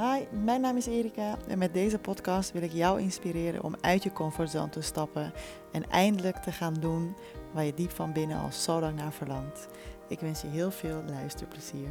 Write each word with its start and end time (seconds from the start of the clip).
Hi, 0.00 0.24
mijn 0.44 0.60
naam 0.60 0.76
is 0.76 0.86
Erika 0.86 1.36
en 1.48 1.58
met 1.58 1.74
deze 1.74 1.98
podcast 1.98 2.52
wil 2.52 2.62
ik 2.62 2.72
jou 2.72 3.00
inspireren 3.00 3.62
om 3.62 3.74
uit 3.80 4.02
je 4.02 4.12
comfortzone 4.12 4.68
te 4.68 4.80
stappen 4.80 5.32
en 5.72 5.90
eindelijk 5.90 6.36
te 6.36 6.52
gaan 6.52 6.74
doen 6.74 7.16
waar 7.52 7.64
je 7.64 7.74
diep 7.74 7.90
van 7.90 8.12
binnen 8.12 8.40
al 8.40 8.52
zo 8.52 8.80
lang 8.80 8.96
naar 8.96 9.12
verlangt. 9.12 9.68
Ik 10.08 10.20
wens 10.20 10.40
je 10.40 10.48
heel 10.48 10.70
veel 10.70 11.02
luisterplezier. 11.06 11.88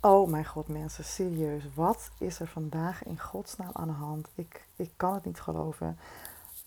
Oh 0.00 0.28
mijn 0.28 0.44
god 0.44 0.68
mensen, 0.68 1.04
serieus. 1.04 1.62
Wat 1.74 2.10
is 2.18 2.40
er 2.40 2.46
vandaag 2.46 3.04
in 3.04 3.20
godsnaam 3.20 3.70
aan 3.72 3.88
de 3.88 3.94
hand? 3.94 4.28
Ik, 4.34 4.66
ik 4.76 4.90
kan 4.96 5.14
het 5.14 5.24
niet 5.24 5.40
geloven. 5.40 5.98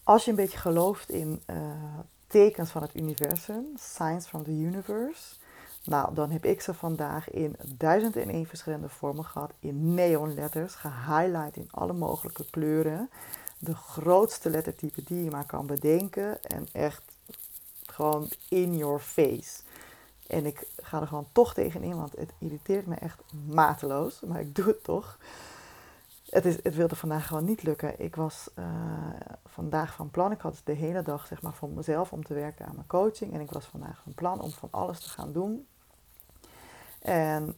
Als 0.04 0.24
je 0.24 0.30
een 0.30 0.36
beetje 0.36 0.58
gelooft 0.58 1.10
in 1.10 1.42
uh, 1.50 1.56
tekens 2.28 2.70
van 2.70 2.82
het 2.82 2.96
universum, 2.96 3.66
signs 3.76 4.28
from 4.28 4.44
the 4.44 4.52
universe, 4.52 5.36
nou, 5.84 6.14
dan 6.14 6.32
heb 6.32 6.46
ik 6.46 6.62
ze 6.62 6.74
vandaag 6.74 7.30
in 7.30 7.56
duizend 7.66 8.16
en 8.16 8.30
één 8.30 8.46
verschillende 8.46 8.90
vormen 8.90 9.26
gehad, 9.26 9.52
in 9.60 9.94
neonletters, 9.94 10.76
gehighlight 10.76 11.56
in 11.56 11.68
alle 11.72 11.94
mogelijke 11.94 12.46
kleuren. 12.50 13.10
De 13.58 13.76
grootste 13.76 14.50
lettertype 14.50 15.04
die 15.04 15.24
je 15.24 15.30
maar 15.30 15.46
kan 15.46 15.66
bedenken 15.66 16.44
en 16.44 16.68
echt 16.72 17.04
gewoon 17.86 18.30
in 18.50 18.78
your 18.78 19.00
face. 19.00 19.62
En 20.28 20.46
ik 20.46 20.68
ga 20.82 21.02
er 21.02 21.08
gewoon 21.08 21.28
toch 21.32 21.54
tegenin, 21.54 21.96
want 21.96 22.16
het 22.18 22.32
irriteert 22.38 22.86
me 22.86 22.96
echt 22.96 23.20
mateloos. 23.48 24.20
Maar 24.20 24.40
ik 24.40 24.56
doe 24.56 24.66
het 24.66 24.84
toch. 24.84 25.18
Het, 26.32 26.46
is, 26.46 26.64
het 26.64 26.76
wilde 26.76 26.96
vandaag 26.96 27.28
gewoon 27.28 27.46
niet 27.46 27.64
lukken. 27.64 28.00
Ik 28.00 28.16
was 28.16 28.50
uh, 28.60 28.66
vandaag 29.46 29.94
van 29.94 30.10
plan. 30.10 30.32
Ik 30.32 30.42
had 30.42 30.62
de 30.64 30.74
hele 30.74 31.02
dag 31.02 31.28
zeg 31.28 31.42
maar, 31.42 31.54
voor 31.54 31.70
mezelf 31.70 32.14
om 32.14 32.24
te 32.24 32.34
werken 32.34 32.66
aan 32.66 32.76
mijn 32.76 32.88
coaching. 32.88 33.34
En 33.34 33.40
ik 33.40 33.52
was 33.52 33.66
vandaag 33.66 34.02
van 34.04 34.14
plan 34.14 34.42
om 34.42 34.52
van 34.52 34.70
alles 34.72 35.00
te 35.00 35.10
gaan 35.10 35.32
doen. 35.32 35.68
En 37.02 37.56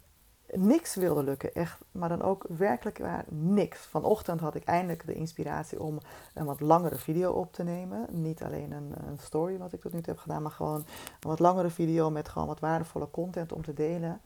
niks 0.51 0.95
wilde 0.95 1.23
lukken, 1.23 1.53
echt. 1.53 1.79
Maar 1.91 2.09
dan 2.09 2.21
ook 2.21 2.45
werkelijk 2.57 2.97
waar 2.97 3.25
niks. 3.29 3.79
Vanochtend 3.85 4.39
had 4.39 4.55
ik 4.55 4.63
eindelijk 4.63 5.05
de 5.05 5.13
inspiratie 5.13 5.81
om 5.81 5.97
een 6.33 6.45
wat 6.45 6.59
langere 6.59 6.97
video 6.97 7.31
op 7.31 7.53
te 7.53 7.63
nemen. 7.63 8.07
Niet 8.11 8.43
alleen 8.43 8.71
een, 8.71 8.93
een 9.07 9.19
story 9.19 9.57
wat 9.57 9.73
ik 9.73 9.81
tot 9.81 9.93
nu 9.93 10.01
toe 10.01 10.13
heb 10.13 10.21
gedaan, 10.21 10.41
maar 10.41 10.51
gewoon 10.51 10.85
een 11.19 11.29
wat 11.29 11.39
langere 11.39 11.69
video 11.69 12.09
met 12.09 12.29
gewoon 12.29 12.47
wat 12.47 12.59
waardevolle 12.59 13.11
content 13.11 13.51
om 13.51 13.63
te 13.63 13.73
delen. 13.73 14.21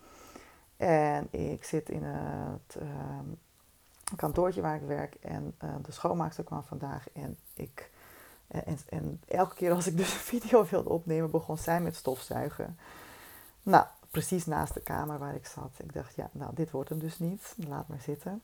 En 0.78 1.28
ik 1.32 1.64
zit 1.64 1.90
in 1.90 2.04
het 2.04 2.78
uh, 2.82 2.88
kantoortje 4.16 4.62
waar 4.62 4.76
ik 4.76 4.88
werk 4.88 5.16
en 5.16 5.56
uh, 5.64 5.76
de 5.82 5.92
schoonmaakster 5.92 6.44
kwam 6.44 6.64
vandaag 6.64 7.12
en 7.14 7.38
ik... 7.54 7.92
En, 8.48 8.78
en, 8.90 9.22
elke 9.28 9.56
keer 9.56 9.72
als 9.72 9.88
ik 9.88 9.98
dus 9.98 10.14
een 10.14 10.20
video 10.40 10.66
wilde 10.70 10.90
opnemen, 10.90 11.32
begon 11.32 11.58
zij 11.58 11.82
met 11.82 11.96
stofzuigen. 11.96 12.78
Nou, 13.64 13.86
precies 14.12 14.46
naast 14.46 14.74
de 14.74 14.80
kamer 14.80 15.18
waar 15.18 15.36
ik 15.36 15.46
zat. 15.46 15.72
Ik 15.78 15.94
dacht, 15.94 16.16
ja, 16.16 16.30
nou, 16.32 16.52
dit 16.56 16.72
wordt 16.72 16.90
hem 16.90 17.00
dus 17.00 17.20
niet. 17.20 17.56
Laat 17.68 17.88
maar 17.88 18.02
zitten. 18.02 18.42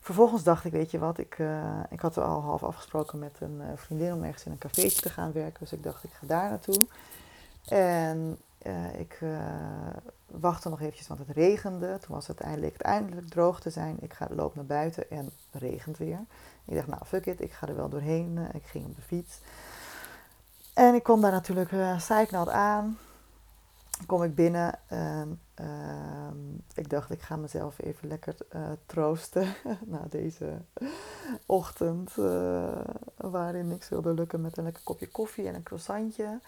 Vervolgens 0.00 0.42
dacht 0.42 0.64
ik, 0.64 0.72
weet 0.72 0.90
je 0.90 0.98
wat, 0.98 1.18
ik, 1.18 1.38
uh, 1.38 1.80
ik 1.90 2.00
had 2.00 2.18
al 2.18 2.40
half 2.40 2.62
afgesproken 2.62 3.18
met 3.18 3.36
een 3.40 3.62
vriendin 3.74 4.12
om 4.12 4.24
ergens 4.24 4.44
in 4.44 4.52
een 4.52 4.58
cafeetje 4.58 5.00
te 5.00 5.10
gaan 5.10 5.32
werken. 5.32 5.58
Dus 5.58 5.72
ik 5.72 5.82
dacht, 5.82 6.04
ik 6.04 6.12
ga 6.12 6.26
daar 6.26 6.48
naartoe. 6.48 6.86
En 7.68 8.38
uh, 8.68 9.00
ik 9.00 9.18
wachtte 10.26 10.68
nog 10.68 10.80
eventjes, 10.80 11.08
want 11.08 11.20
het 11.20 11.36
regende. 11.36 11.98
Toen 11.98 12.14
was 12.14 12.26
het 12.26 12.40
eindelijk, 12.40 12.80
eindelijk 12.80 13.28
droog 13.28 13.60
te 13.60 13.70
zijn. 13.70 13.96
Ik 14.00 14.12
ga, 14.12 14.28
loop 14.30 14.54
naar 14.54 14.66
buiten 14.66 15.10
en 15.10 15.30
regent 15.50 15.98
weer. 15.98 16.20
Ik 16.64 16.74
dacht, 16.74 16.86
nou, 16.86 17.04
fuck 17.04 17.26
it, 17.26 17.40
ik 17.40 17.52
ga 17.52 17.68
er 17.68 17.76
wel 17.76 17.88
doorheen. 17.88 18.38
ik 18.52 18.64
ging 18.64 18.86
op 18.86 18.96
de 18.96 19.02
fiets. 19.02 19.40
En 20.74 20.94
ik 20.94 21.02
kom 21.02 21.20
daar 21.20 21.32
natuurlijk 21.32 21.72
uh, 21.72 22.10
aan 22.46 22.98
kom 24.06 24.22
ik 24.22 24.34
binnen 24.34 24.78
en 24.86 25.40
uh, 25.60 26.28
ik 26.74 26.90
dacht, 26.90 27.10
ik 27.10 27.22
ga 27.22 27.36
mezelf 27.36 27.78
even 27.78 28.08
lekker 28.08 28.34
uh, 28.54 28.68
troosten 28.86 29.54
na 29.84 30.06
deze 30.10 30.62
ochtend, 31.46 32.16
uh, 32.18 32.80
waarin 33.16 33.68
niks 33.68 33.88
wilde 33.88 34.14
lukken 34.14 34.40
met 34.40 34.56
een 34.56 34.64
lekker 34.64 34.82
kopje 34.82 35.08
koffie 35.08 35.48
en 35.48 35.54
een 35.54 35.62
croissantje. 35.62 36.40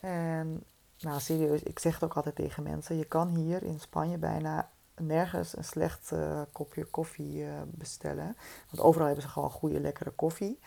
En 0.00 0.62
nou 1.00 1.20
serieus, 1.20 1.62
ik 1.62 1.78
zeg 1.78 1.94
het 1.94 2.04
ook 2.04 2.14
altijd 2.14 2.34
tegen 2.34 2.62
mensen, 2.62 2.96
je 2.96 3.04
kan 3.04 3.28
hier 3.28 3.62
in 3.62 3.80
Spanje 3.80 4.18
bijna 4.18 4.70
nergens 5.00 5.56
een 5.56 5.64
slecht 5.64 6.10
uh, 6.12 6.40
kopje 6.52 6.84
koffie 6.84 7.44
bestellen. 7.64 8.36
Want 8.70 8.82
overal 8.82 9.06
hebben 9.06 9.24
ze 9.24 9.30
gewoon 9.30 9.50
goede, 9.50 9.80
lekkere 9.80 10.10
koffie. 10.10 10.58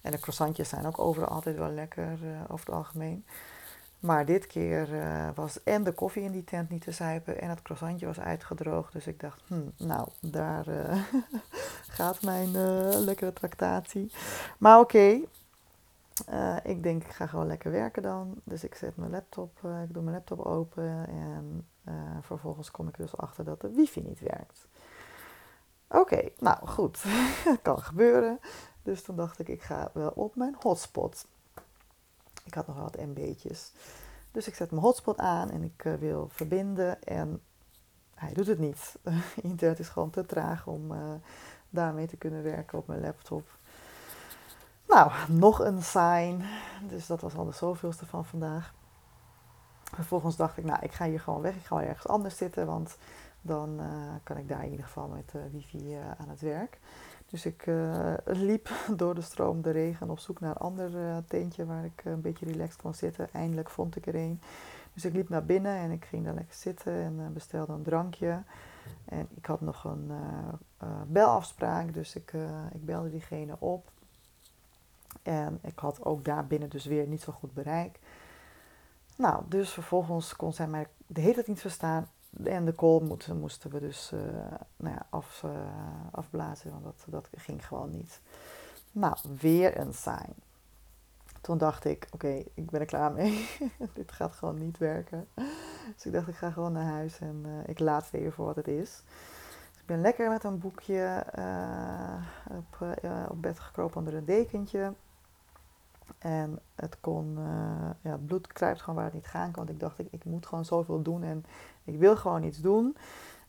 En 0.00 0.10
de 0.10 0.18
croissantjes 0.18 0.68
zijn 0.68 0.86
ook 0.86 0.98
overal 0.98 1.28
altijd 1.28 1.56
wel 1.56 1.70
lekker 1.70 2.18
over 2.48 2.66
het 2.66 2.74
algemeen. 2.74 3.26
Maar 3.98 4.24
dit 4.24 4.46
keer 4.46 4.88
was 5.34 5.62
en 5.62 5.84
de 5.84 5.92
koffie 5.92 6.22
in 6.22 6.32
die 6.32 6.44
tent 6.44 6.70
niet 6.70 6.82
te 6.82 6.92
zuipen 6.92 7.40
en 7.40 7.48
het 7.48 7.62
croissantje 7.62 8.06
was 8.06 8.20
uitgedroogd. 8.20 8.92
Dus 8.92 9.06
ik 9.06 9.20
dacht, 9.20 9.42
hm, 9.46 9.68
nou, 9.76 10.08
daar 10.20 10.64
gaat 11.98 12.22
mijn 12.22 12.50
lekkere 13.04 13.32
tractatie. 13.32 14.12
Maar 14.58 14.78
oké. 14.78 15.20
Ik 16.62 16.82
denk 16.82 17.04
ik 17.04 17.12
ga 17.12 17.26
gewoon 17.26 17.46
lekker 17.46 17.70
werken 17.70 18.02
dan. 18.02 18.34
Dus 18.44 18.64
ik 18.64 18.74
zet 18.74 18.96
mijn 18.96 19.10
laptop, 19.10 19.58
ik 19.58 19.94
doe 19.94 20.02
mijn 20.02 20.16
laptop 20.16 20.40
open 20.40 21.08
en 21.08 21.66
vervolgens 22.20 22.70
kom 22.70 22.88
ik 22.88 22.96
dus 22.96 23.16
achter 23.16 23.44
dat 23.44 23.60
de 23.60 23.70
wifi 23.70 24.02
niet 24.02 24.20
werkt. 24.20 24.66
Oké, 25.88 26.28
nou 26.38 26.66
goed, 26.66 27.04
kan 27.62 27.78
gebeuren. 27.78 28.40
Dus 28.82 29.02
toen 29.02 29.16
dacht 29.16 29.38
ik, 29.38 29.48
ik 29.48 29.62
ga 29.62 29.90
wel 29.92 30.10
op 30.14 30.36
mijn 30.36 30.56
hotspot. 30.58 31.26
Ik 32.44 32.54
had 32.54 32.66
nog 32.66 32.78
wat 32.78 32.96
MB'tjes. 32.96 33.72
Dus 34.32 34.46
ik 34.46 34.54
zet 34.54 34.70
mijn 34.70 34.82
hotspot 34.82 35.18
aan 35.18 35.50
en 35.50 35.62
ik 35.62 35.96
wil 35.98 36.28
verbinden 36.30 37.02
en 37.02 37.42
hij 38.14 38.32
doet 38.32 38.46
het 38.46 38.58
niet. 38.58 38.98
Internet 39.42 39.78
is 39.78 39.88
gewoon 39.88 40.10
te 40.10 40.26
traag 40.26 40.66
om 40.66 40.92
daarmee 41.70 42.06
te 42.06 42.16
kunnen 42.16 42.42
werken 42.42 42.78
op 42.78 42.86
mijn 42.86 43.00
laptop. 43.00 43.57
Nou, 44.88 45.10
nog 45.28 45.58
een 45.60 45.82
sign. 45.82 46.42
Dus 46.88 47.06
dat 47.06 47.20
was 47.20 47.34
al 47.34 47.44
de 47.44 47.52
zoveelste 47.52 48.06
van 48.06 48.24
vandaag. 48.24 48.74
Vervolgens 49.82 50.36
dacht 50.36 50.56
ik, 50.56 50.64
nou, 50.64 50.78
ik 50.82 50.92
ga 50.92 51.04
hier 51.04 51.20
gewoon 51.20 51.40
weg. 51.40 51.54
Ik 51.54 51.64
ga 51.64 51.76
wel 51.76 51.84
ergens 51.84 52.08
anders 52.08 52.36
zitten, 52.36 52.66
want 52.66 52.98
dan 53.40 53.80
uh, 53.80 53.86
kan 54.22 54.36
ik 54.36 54.48
daar 54.48 54.64
in 54.64 54.70
ieder 54.70 54.86
geval 54.86 55.08
met 55.08 55.32
uh, 55.36 55.42
wifi 55.52 55.94
aan 56.18 56.28
het 56.28 56.40
werk. 56.40 56.78
Dus 57.26 57.46
ik 57.46 57.66
liep 58.24 58.70
door 58.96 59.14
de 59.14 59.20
stroom 59.20 59.62
de 59.62 59.70
regen 59.70 60.10
op 60.10 60.18
zoek 60.18 60.40
naar 60.40 60.50
een 60.50 60.56
ander 60.56 60.90
tentje 61.26 61.66
waar 61.66 61.84
ik 61.84 62.02
een 62.04 62.20
beetje 62.20 62.46
relaxed 62.46 62.82
kon 62.82 62.94
zitten. 62.94 63.32
Eindelijk 63.32 63.70
vond 63.70 63.96
ik 63.96 64.06
er 64.06 64.14
een. 64.14 64.40
Dus 64.92 65.04
ik 65.04 65.12
liep 65.12 65.28
naar 65.28 65.44
binnen 65.44 65.76
en 65.76 65.90
ik 65.90 66.04
ging 66.04 66.24
daar 66.24 66.34
lekker 66.34 66.54
zitten 66.54 66.92
en 66.92 67.30
bestelde 67.32 67.72
een 67.72 67.82
drankje. 67.82 68.42
En 69.04 69.28
ik 69.34 69.46
had 69.46 69.60
nog 69.60 69.84
een 69.84 70.10
belafspraak, 71.06 71.94
dus 71.94 72.16
ik, 72.16 72.32
ik 72.72 72.84
belde 72.84 73.10
diegene 73.10 73.56
op. 73.58 73.90
En 75.22 75.58
ik 75.62 75.78
had 75.78 76.04
ook 76.04 76.24
daar 76.24 76.46
binnen 76.46 76.68
dus 76.68 76.84
weer 76.84 77.06
niet 77.06 77.22
zo 77.22 77.32
goed 77.32 77.54
bereik. 77.54 77.98
Nou, 79.16 79.42
dus 79.48 79.70
vervolgens 79.70 80.36
kon 80.36 80.52
zij 80.52 80.66
mij 80.66 80.86
de 81.06 81.20
hele 81.20 81.34
tijd 81.34 81.46
niet 81.46 81.60
verstaan. 81.60 82.10
En 82.44 82.64
de 82.64 82.74
call 82.74 83.00
moesten, 83.00 83.38
moesten 83.38 83.70
we 83.70 83.80
dus 83.80 84.10
uh, 84.14 84.20
nou 84.76 84.94
ja, 84.94 85.06
af, 85.10 85.42
uh, 85.44 85.50
afblazen, 86.10 86.70
want 86.70 86.84
dat, 86.84 87.04
dat 87.06 87.28
ging 87.36 87.66
gewoon 87.66 87.90
niet. 87.90 88.20
Nou, 88.92 89.16
weer 89.40 89.78
een 89.78 89.94
sign. 89.94 90.34
Toen 91.40 91.58
dacht 91.58 91.84
ik, 91.84 92.08
oké, 92.10 92.44
ik 92.54 92.70
ben 92.70 92.80
er 92.80 92.86
klaar 92.86 93.12
mee. 93.12 93.48
Dit 93.94 94.12
gaat 94.12 94.32
gewoon 94.32 94.58
niet 94.58 94.78
werken. 94.78 95.28
Dus 95.94 96.06
ik 96.06 96.12
dacht, 96.12 96.28
ik 96.28 96.34
ga 96.34 96.50
gewoon 96.50 96.72
naar 96.72 96.92
huis 96.92 97.18
en 97.18 97.42
uh, 97.46 97.52
ik 97.66 97.78
laat 97.78 98.04
het 98.04 98.14
even 98.14 98.32
voor 98.32 98.46
wat 98.46 98.56
het 98.56 98.68
is. 98.68 99.02
Ik 99.88 99.94
ben 99.94 100.02
lekker 100.02 100.30
met 100.30 100.44
een 100.44 100.58
boekje 100.58 101.24
op, 102.50 102.96
op 103.28 103.42
bed 103.42 103.58
gekropen 103.58 103.96
onder 103.96 104.14
een 104.14 104.24
dekentje. 104.24 104.92
En 106.18 106.58
het 106.74 107.00
kon, 107.00 107.38
uh, 107.38 107.90
ja, 108.00 108.10
het 108.10 108.26
bloed 108.26 108.46
kruipt 108.46 108.80
gewoon 108.80 108.94
waar 108.94 109.04
het 109.04 109.14
niet 109.14 109.26
gaan 109.26 109.50
kan. 109.50 109.64
Want 109.64 109.68
ik 109.68 109.80
dacht, 109.80 109.98
ik, 109.98 110.08
ik 110.10 110.24
moet 110.24 110.46
gewoon 110.46 110.64
zoveel 110.64 111.02
doen 111.02 111.22
en 111.22 111.44
ik 111.84 111.98
wil 111.98 112.16
gewoon 112.16 112.42
iets 112.42 112.58
doen. 112.58 112.96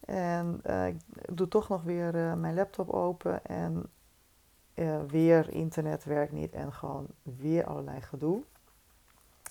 En 0.05 0.61
ik 0.87 0.99
doe 1.37 1.47
toch 1.47 1.69
nog 1.69 1.83
weer 1.83 2.37
mijn 2.37 2.55
laptop 2.55 2.89
open 2.89 3.45
en 3.45 3.89
weer 5.07 5.49
internet 5.49 6.03
werkt 6.03 6.31
niet 6.31 6.53
en 6.53 6.73
gewoon 6.73 7.07
weer 7.23 7.65
allerlei 7.65 8.01
gedoe. 8.01 8.43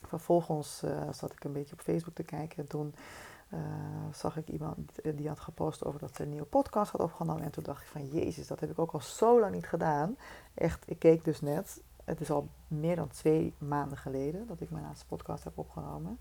Vervolgens 0.06 0.82
zat 1.11 1.32
ik 1.32 1.44
een 1.44 1.52
beetje 1.52 1.75
op 1.75 1.81
Facebook 1.81 2.14
te 2.14 2.23
kijken 2.23 2.58
en 2.58 2.67
zag 4.12 4.36
ik 4.36 4.48
iemand 4.48 4.78
die 5.14 5.28
had 5.28 5.40
gepost 5.40 5.84
over 5.84 6.00
dat 6.00 6.16
ze 6.16 6.22
een 6.22 6.28
nieuwe 6.28 6.46
podcast 6.46 6.92
had 6.92 7.00
opgenomen. 7.00 7.44
En 7.44 7.50
toen 7.50 7.64
dacht 7.64 7.82
ik 7.82 7.88
van, 7.88 8.06
jezus, 8.06 8.46
dat 8.46 8.60
heb 8.60 8.70
ik 8.70 8.78
ook 8.78 8.92
al 8.92 9.00
zo 9.00 9.40
lang 9.40 9.54
niet 9.54 9.66
gedaan. 9.66 10.16
Echt, 10.54 10.84
ik 10.86 10.98
keek 10.98 11.24
dus 11.24 11.40
net 11.40 11.80
het 12.08 12.20
is 12.20 12.30
al 12.30 12.48
meer 12.68 12.96
dan 12.96 13.08
twee 13.08 13.54
maanden 13.58 13.98
geleden 13.98 14.46
dat 14.46 14.60
ik 14.60 14.70
mijn 14.70 14.84
laatste 14.84 15.06
podcast 15.06 15.44
heb 15.44 15.58
opgenomen. 15.58 16.18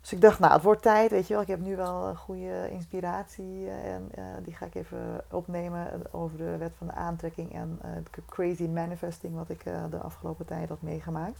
Dus 0.00 0.12
ik 0.12 0.20
dacht, 0.20 0.38
nou, 0.38 0.52
het 0.52 0.62
wordt 0.62 0.82
tijd, 0.82 1.10
weet 1.10 1.26
je 1.26 1.32
wel. 1.32 1.42
Ik 1.42 1.48
heb 1.48 1.60
nu 1.60 1.76
wel 1.76 2.14
goede 2.14 2.70
inspiratie 2.70 3.70
en 3.70 4.10
die 4.42 4.54
ga 4.54 4.66
ik 4.66 4.74
even 4.74 5.24
opnemen 5.30 6.12
over 6.12 6.38
de 6.38 6.56
wet 6.56 6.72
van 6.76 6.86
de 6.86 6.92
aantrekking 6.92 7.52
en 7.52 7.80
uh, 7.84 7.90
crazy 8.26 8.66
manifesting 8.66 9.34
wat 9.34 9.48
ik 9.48 9.64
de 9.64 9.98
afgelopen 9.98 10.46
tijd 10.46 10.68
had 10.68 10.82
meegemaakt. 10.82 11.38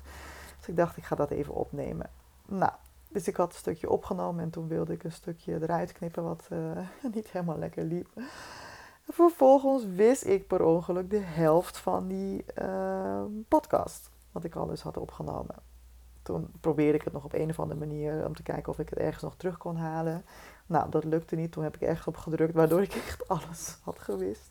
Dus 0.59 0.69
ik 0.69 0.77
dacht, 0.77 0.97
ik 0.97 1.05
ga 1.05 1.17
dat 1.17 1.31
even 1.31 1.55
opnemen. 1.55 2.11
Nou, 2.47 2.73
dus 3.09 3.29
ik 3.29 3.37
had 3.37 3.53
een 3.53 3.59
stukje 3.59 3.91
opgenomen 3.91 4.43
en 4.43 4.51
toen 4.51 4.69
wilde 4.69 4.93
ik 4.93 5.05
een 5.05 5.13
stukje 5.13 5.63
eruit 5.63 5.93
knippen 5.93 6.23
wat 6.23 6.49
niet 7.15 7.31
helemaal 7.31 7.59
lekker 7.59 7.85
liep. 7.85 8.09
Vervolgens 9.11 9.85
wist 9.87 10.25
ik 10.25 10.47
per 10.47 10.65
ongeluk 10.65 11.11
de 11.11 11.19
helft 11.19 11.79
van 11.79 12.09
die 12.09 12.45
uh, 12.63 13.23
podcast, 13.49 14.11
wat 14.33 14.45
ik 14.45 14.55
al 14.55 14.71
eens 14.71 14.83
had 14.83 14.97
opgenomen. 14.97 15.55
Toen 16.23 16.51
probeerde 16.61 16.99
ik 16.99 17.05
het 17.05 17.13
nog 17.13 17.25
op 17.25 17.33
een 17.33 17.51
of 17.51 17.61
andere 17.61 17.81
manier 17.81 18.27
om 18.27 18.35
te 18.35 18.43
kijken 18.43 18.73
of 18.73 18.79
ik 18.79 18.89
het 18.89 18.99
ergens 18.99 19.23
nog 19.23 19.37
terug 19.37 19.59
kon 19.59 19.77
halen. 19.77 20.25
Nou, 20.67 20.91
dat 20.91 21.05
lukte 21.05 21.37
niet. 21.37 21.53
Toen 21.53 21.63
heb 21.63 21.75
ik 21.75 21.81
ergens 21.81 22.07
op 22.07 22.17
gedrukt, 22.17 22.55
waardoor 22.55 22.83
ik 22.83 22.95
echt 23.07 23.29
alles 23.29 23.79
had 23.83 23.99
gewist. 23.99 24.51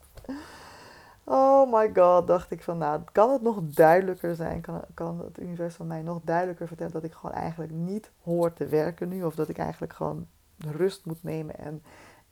Oh 1.30 1.74
my 1.74 1.92
god, 1.94 2.28
dacht 2.28 2.52
ik 2.52 2.64
van, 2.64 2.78
nou, 2.78 3.02
kan 3.12 3.32
het 3.32 3.42
nog 3.42 3.60
duidelijker 3.62 4.36
zijn? 4.36 4.62
Kan, 4.62 4.82
kan 4.94 5.20
het 5.20 5.40
universum 5.40 5.88
mij 5.88 6.02
nog 6.02 6.20
duidelijker 6.24 6.68
vertellen 6.68 6.94
dat 6.94 7.04
ik 7.04 7.14
gewoon 7.14 7.36
eigenlijk 7.36 7.72
niet 7.72 8.12
hoor 8.24 8.54
te 8.54 8.66
werken 8.66 9.10
nu? 9.10 9.24
Of 9.24 9.36
dat 9.36 9.50
ik 9.50 9.58
eigenlijk 9.58 9.94
gewoon 9.94 10.28
rust 10.58 11.06
moet 11.06 11.24
nemen 11.24 11.58
en 11.58 11.84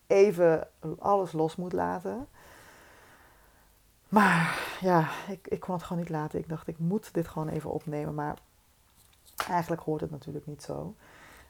even 0.07 0.68
alles 1.00 1.31
los 1.31 1.56
moet 1.56 1.74
laten. 1.74 2.27
Maar 4.09 4.59
ja, 4.81 5.09
ik, 5.27 5.47
ik 5.47 5.59
kon 5.59 5.74
het 5.74 5.83
gewoon 5.83 6.01
niet 6.01 6.12
laten. 6.12 6.39
Ik 6.39 6.50
dacht, 6.50 6.68
ik 6.68 6.80
moet 6.80 7.13
dit 7.13 7.27
gewoon 7.27 7.47
even 7.47 7.71
opnemen. 7.71 8.13
Maar 8.13 8.38
eigenlijk 9.47 9.81
hoort 9.81 10.01
het 10.01 10.12
natuurlijk 10.12 10.45
niet 10.45 10.63
zo. 10.63 10.95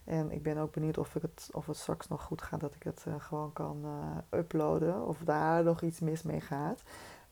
En 0.03 0.31
ik 0.31 0.43
ben 0.43 0.57
ook 0.57 0.73
benieuwd 0.73 0.97
of, 0.97 1.15
ik 1.15 1.21
het, 1.21 1.49
of 1.51 1.65
het 1.65 1.77
straks 1.77 2.07
nog 2.07 2.23
goed 2.23 2.41
gaat 2.41 2.59
dat 2.59 2.75
ik 2.75 2.83
het 2.83 3.05
uh, 3.07 3.13
gewoon 3.17 3.53
kan 3.53 3.81
uh, 3.83 4.39
uploaden. 4.39 5.07
Of 5.07 5.17
daar 5.23 5.63
nog 5.63 5.81
iets 5.81 5.99
mis 5.99 6.23
mee 6.23 6.41
gaat. 6.41 6.81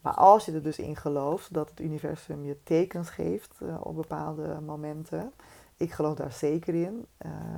Maar 0.04 0.14
als 0.14 0.46
je 0.46 0.52
er 0.52 0.64
dus 0.64 0.80
in 0.80 0.96
gelooft 0.96 1.54
dat 1.54 1.70
het 1.70 1.80
universum 1.80 2.46
je 2.46 2.64
tekens 2.64 3.10
geeft 3.10 3.60
uh, 3.62 3.76
op 3.80 3.96
bepaalde 3.96 4.62
momenten. 4.62 5.34
Ik 5.78 5.92
geloof 5.92 6.16
daar 6.16 6.32
zeker 6.32 6.76
in. 6.76 7.06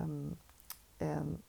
Um, 0.03 0.38
en 0.97 1.44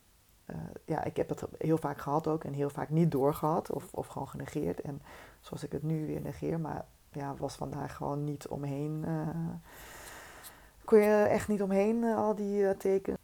uh, 0.45 0.55
ja, 0.85 1.03
ik 1.03 1.17
heb 1.17 1.29
het 1.29 1.43
heel 1.57 1.77
vaak 1.77 1.97
gehad 1.97 2.27
ook 2.27 2.43
en 2.43 2.53
heel 2.53 2.69
vaak 2.69 2.89
niet 2.89 3.11
doorgehad 3.11 3.71
of, 3.71 3.93
of 3.93 4.07
gewoon 4.07 4.27
genegeerd. 4.27 4.81
En 4.81 5.01
zoals 5.39 5.63
ik 5.63 5.71
het 5.71 5.83
nu 5.83 6.05
weer 6.05 6.21
negeer, 6.21 6.59
maar 6.59 6.85
ja, 7.11 7.35
was 7.35 7.55
vandaag 7.55 7.95
gewoon 7.95 8.23
niet 8.23 8.47
omheen. 8.47 9.03
Uh, 9.07 9.29
kon 10.83 10.99
je 10.99 11.23
echt 11.23 11.47
niet 11.47 11.61
omheen, 11.61 12.03
al 12.03 12.35
die 12.35 12.77
tekens. 12.77 13.17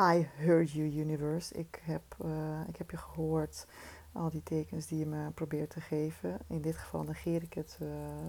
I 0.00 0.28
heard 0.36 0.70
you, 0.70 0.86
universe. 0.86 1.54
Ik 1.54 1.82
heb, 1.84 2.02
ik 2.68 2.76
heb 2.76 2.90
je 2.90 2.96
gehoord, 2.96 3.66
al 4.12 4.30
die 4.30 4.42
tekens 4.42 4.86
die 4.86 4.98
je 4.98 5.06
me 5.06 5.30
probeert 5.30 5.70
te 5.70 5.80
geven. 5.80 6.38
In 6.48 6.60
dit 6.60 6.76
geval 6.76 7.02
negeer 7.02 7.42
ik 7.42 7.54
het 7.54 7.78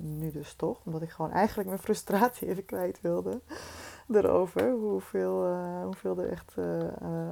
nu 0.01 0.31
dus 0.31 0.53
toch, 0.53 0.81
omdat 0.85 1.01
ik 1.01 1.09
gewoon 1.09 1.31
eigenlijk 1.31 1.69
mijn 1.69 1.81
frustratie 1.81 2.47
even 2.47 2.65
kwijt 2.65 3.01
wilde 3.01 3.41
erover. 4.13 4.71
Hoeveel, 4.71 5.47
uh, 5.47 5.83
hoeveel 5.83 6.17
er 6.17 6.29
echt 6.29 6.55
uh, 6.57 6.87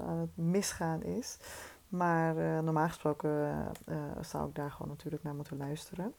aan 0.08 0.18
het 0.18 0.38
misgaan 0.38 1.04
is. 1.04 1.38
Maar 1.88 2.64
normaal 2.64 2.88
gesproken 2.88 3.66
zou 4.22 4.48
ik 4.50 4.56
daar 4.56 4.72
gewoon 4.72 4.88
natuurlijk 4.88 5.24
naar 5.24 5.36
moeten 5.36 5.58
luisteren. 5.58 6.14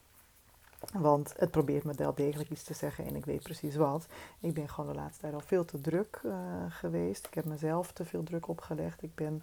Want 0.92 1.34
het 1.36 1.50
probeert 1.50 1.84
me 1.84 1.92
wel 1.96 2.14
degelijk 2.14 2.50
iets 2.50 2.62
te 2.62 2.74
zeggen 2.74 3.06
en 3.06 3.16
ik 3.16 3.24
weet 3.24 3.42
precies 3.42 3.76
wat. 3.76 4.06
Ik 4.40 4.54
ben 4.54 4.68
gewoon 4.68 4.92
de 4.92 4.98
laatste 4.98 5.20
tijd 5.20 5.34
al 5.34 5.40
veel 5.40 5.64
te 5.64 5.80
druk 5.80 6.20
geweest. 6.68 7.26
Ik 7.26 7.34
heb 7.34 7.44
mezelf 7.44 7.92
te 7.92 8.04
veel 8.04 8.22
druk 8.22 8.48
opgelegd. 8.48 9.02
Ik 9.02 9.14
ben 9.14 9.42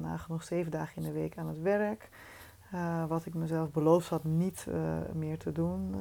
nagenoeg 0.00 0.42
zeven 0.42 0.70
dagen 0.70 0.96
in 0.96 1.02
de 1.02 1.12
week 1.12 1.38
aan 1.38 1.48
het 1.48 1.60
werk. 1.60 2.08
wat 3.08 3.26
ik 3.26 3.34
mezelf 3.34 3.70
beloofd 3.70 4.08
had 4.08 4.24
niet 4.24 4.66
meer 5.12 5.38
te 5.38 5.52
doen 5.52 5.94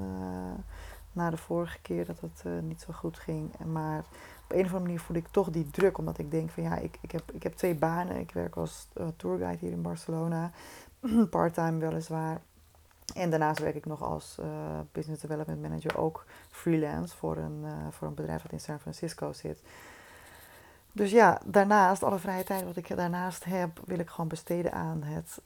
na 1.18 1.30
de 1.30 1.38
vorige 1.38 1.82
keer 1.82 2.06
dat 2.06 2.20
het 2.20 2.44
uh, 2.46 2.60
niet 2.62 2.82
zo 2.82 2.94
goed 2.94 3.18
ging. 3.18 3.52
Maar 3.66 4.00
op 4.44 4.52
een 4.52 4.60
of 4.60 4.66
andere 4.66 4.80
manier 4.80 5.00
voel 5.00 5.16
ik 5.16 5.28
toch 5.28 5.50
die 5.50 5.70
druk, 5.70 5.98
omdat 5.98 6.18
ik 6.18 6.32
denk 6.32 6.50
van 6.50 6.64
ja, 6.64 6.78
ik, 6.78 6.98
ik, 7.02 7.12
heb, 7.12 7.32
ik 7.32 7.44
heb 7.44 7.54
twee 7.54 7.76
banen. 7.76 8.20
Ik 8.20 8.32
werk 8.32 8.56
als 8.56 8.88
uh, 8.98 9.08
tourguide 9.16 9.58
hier 9.60 9.72
in 9.72 9.82
Barcelona, 9.82 10.52
parttime 11.30 11.78
weliswaar. 11.78 12.42
En 13.16 13.30
daarnaast 13.30 13.60
werk 13.60 13.76
ik 13.76 13.86
nog 13.86 14.04
als 14.04 14.38
uh, 14.40 14.46
business 14.92 15.22
development 15.22 15.62
manager 15.62 15.98
ook 15.98 16.26
freelance 16.50 17.16
voor 17.16 17.38
een, 17.38 17.66
voor 17.92 18.08
een 18.08 18.14
bedrijf 18.14 18.42
dat 18.42 18.52
in 18.52 18.60
San 18.60 18.80
Francisco 18.80 19.34
zit. 19.34 19.62
Dus 20.92 21.12
ja, 21.12 21.42
daarnaast, 21.46 22.04
alle 22.04 22.18
vrije 22.18 22.44
tijd 22.44 22.64
wat 22.64 22.76
ik 22.76 22.96
daarnaast 22.96 23.44
heb, 23.44 23.80
wil 23.86 24.00
ik 24.00 24.10
gewoon 24.10 24.28
besteden 24.28 24.72
aan 24.72 25.04
het 25.04 25.42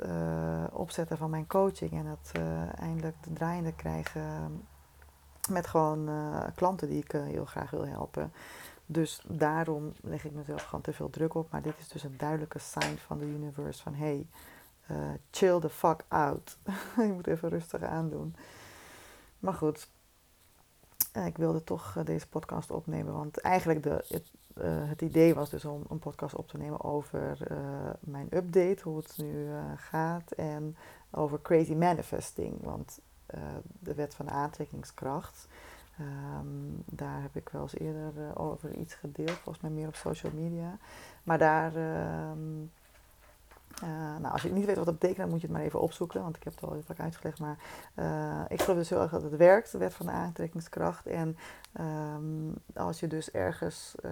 opzetten 0.71 1.17
van 1.17 1.29
mijn 1.29 1.47
coaching 1.47 1.91
en 1.91 2.05
het 2.05 2.31
eindelijk 2.79 3.15
de 3.23 3.33
draaiende 3.33 3.73
krijgen 3.73 4.21
met 5.49 5.67
gewoon 5.67 6.09
klanten 6.55 6.89
die 6.89 7.03
ik 7.03 7.11
heel 7.11 7.45
graag 7.45 7.69
wil 7.69 7.87
helpen. 7.87 8.31
Dus 8.85 9.21
daarom 9.27 9.93
leg 10.01 10.25
ik 10.25 10.31
mezelf 10.31 10.63
gewoon 10.63 10.81
te 10.81 10.93
veel 10.93 11.09
druk 11.09 11.33
op. 11.33 11.51
Maar 11.51 11.61
dit 11.61 11.73
is 11.79 11.87
dus 11.87 12.03
een 12.03 12.17
duidelijke 12.17 12.59
sign 12.59 12.97
van 12.97 13.17
de 13.17 13.25
universe 13.25 13.81
van 13.81 13.93
hey, 13.93 14.27
uh, 14.91 14.97
chill 15.31 15.59
the 15.59 15.69
fuck 15.69 16.05
out. 16.07 16.57
je 16.95 17.13
moet 17.13 17.27
even 17.27 17.49
rustig 17.49 17.83
aandoen. 17.83 18.35
Maar 19.39 19.53
goed, 19.53 19.89
ik 21.25 21.37
wilde 21.37 21.63
toch 21.63 21.97
deze 22.03 22.27
podcast 22.27 22.71
opnemen. 22.71 23.13
Want 23.13 23.37
eigenlijk 23.37 23.83
de, 23.83 24.05
het, 24.07 24.31
het, 24.87 25.01
idee 25.01 25.33
was 25.33 25.49
dus 25.49 25.65
om 25.65 25.83
een 25.89 25.99
podcast 25.99 26.35
op 26.35 26.47
te 26.47 26.57
nemen 26.57 26.83
over 26.83 27.37
mijn 27.99 28.27
update, 28.29 28.83
hoe 28.83 28.97
het 28.97 29.17
nu 29.17 29.49
gaat. 29.75 30.31
En 30.31 30.75
over 31.11 31.41
crazy 31.41 31.73
manifesting. 31.73 32.63
Want 32.63 32.99
eh, 33.31 33.41
de 33.79 33.93
wet 33.93 34.15
van 34.15 34.25
de 34.25 34.31
aantrekkingskracht. 34.31 35.47
Ehm, 35.97 36.47
daar 36.85 37.21
heb 37.21 37.35
ik 37.35 37.49
wel 37.49 37.61
eens 37.61 37.77
eerder 37.77 38.11
eh, 38.17 38.41
over 38.45 38.75
iets 38.75 38.93
gedeeld, 38.93 39.31
volgens 39.31 39.59
mij 39.59 39.71
meer 39.71 39.87
op 39.87 39.95
social 39.95 40.31
media. 40.35 40.77
Maar 41.23 41.37
daar, 41.37 41.75
ehm, 41.75 42.63
uh, 43.83 43.89
nou, 44.19 44.33
als 44.33 44.41
je 44.41 44.51
niet 44.51 44.65
weet 44.65 44.75
wat 44.75 44.85
dat 44.85 44.99
betekent, 44.99 45.19
dan 45.19 45.29
moet 45.29 45.41
je 45.41 45.47
het 45.47 45.55
maar 45.55 45.65
even 45.65 45.81
opzoeken, 45.81 46.21
want 46.21 46.35
ik 46.35 46.43
heb 46.43 46.53
het 46.53 46.63
al 46.63 46.73
heel 46.73 46.81
vaak 46.81 46.99
uitgelegd. 46.99 47.39
Maar 47.39 47.57
uh, 47.95 48.41
ik 48.47 48.61
geloof 48.61 48.77
dus 48.77 48.89
heel 48.89 49.01
erg 49.01 49.11
dat 49.11 49.23
het 49.23 49.35
werkt, 49.35 49.71
de 49.71 49.77
wet 49.77 49.93
van 49.93 50.05
de 50.05 50.11
aantrekkingskracht. 50.11 51.05
En 51.07 51.37
um, 51.79 52.53
als 52.75 52.99
je 52.99 53.07
dus 53.07 53.31
ergens, 53.31 53.95
uh, 54.05 54.11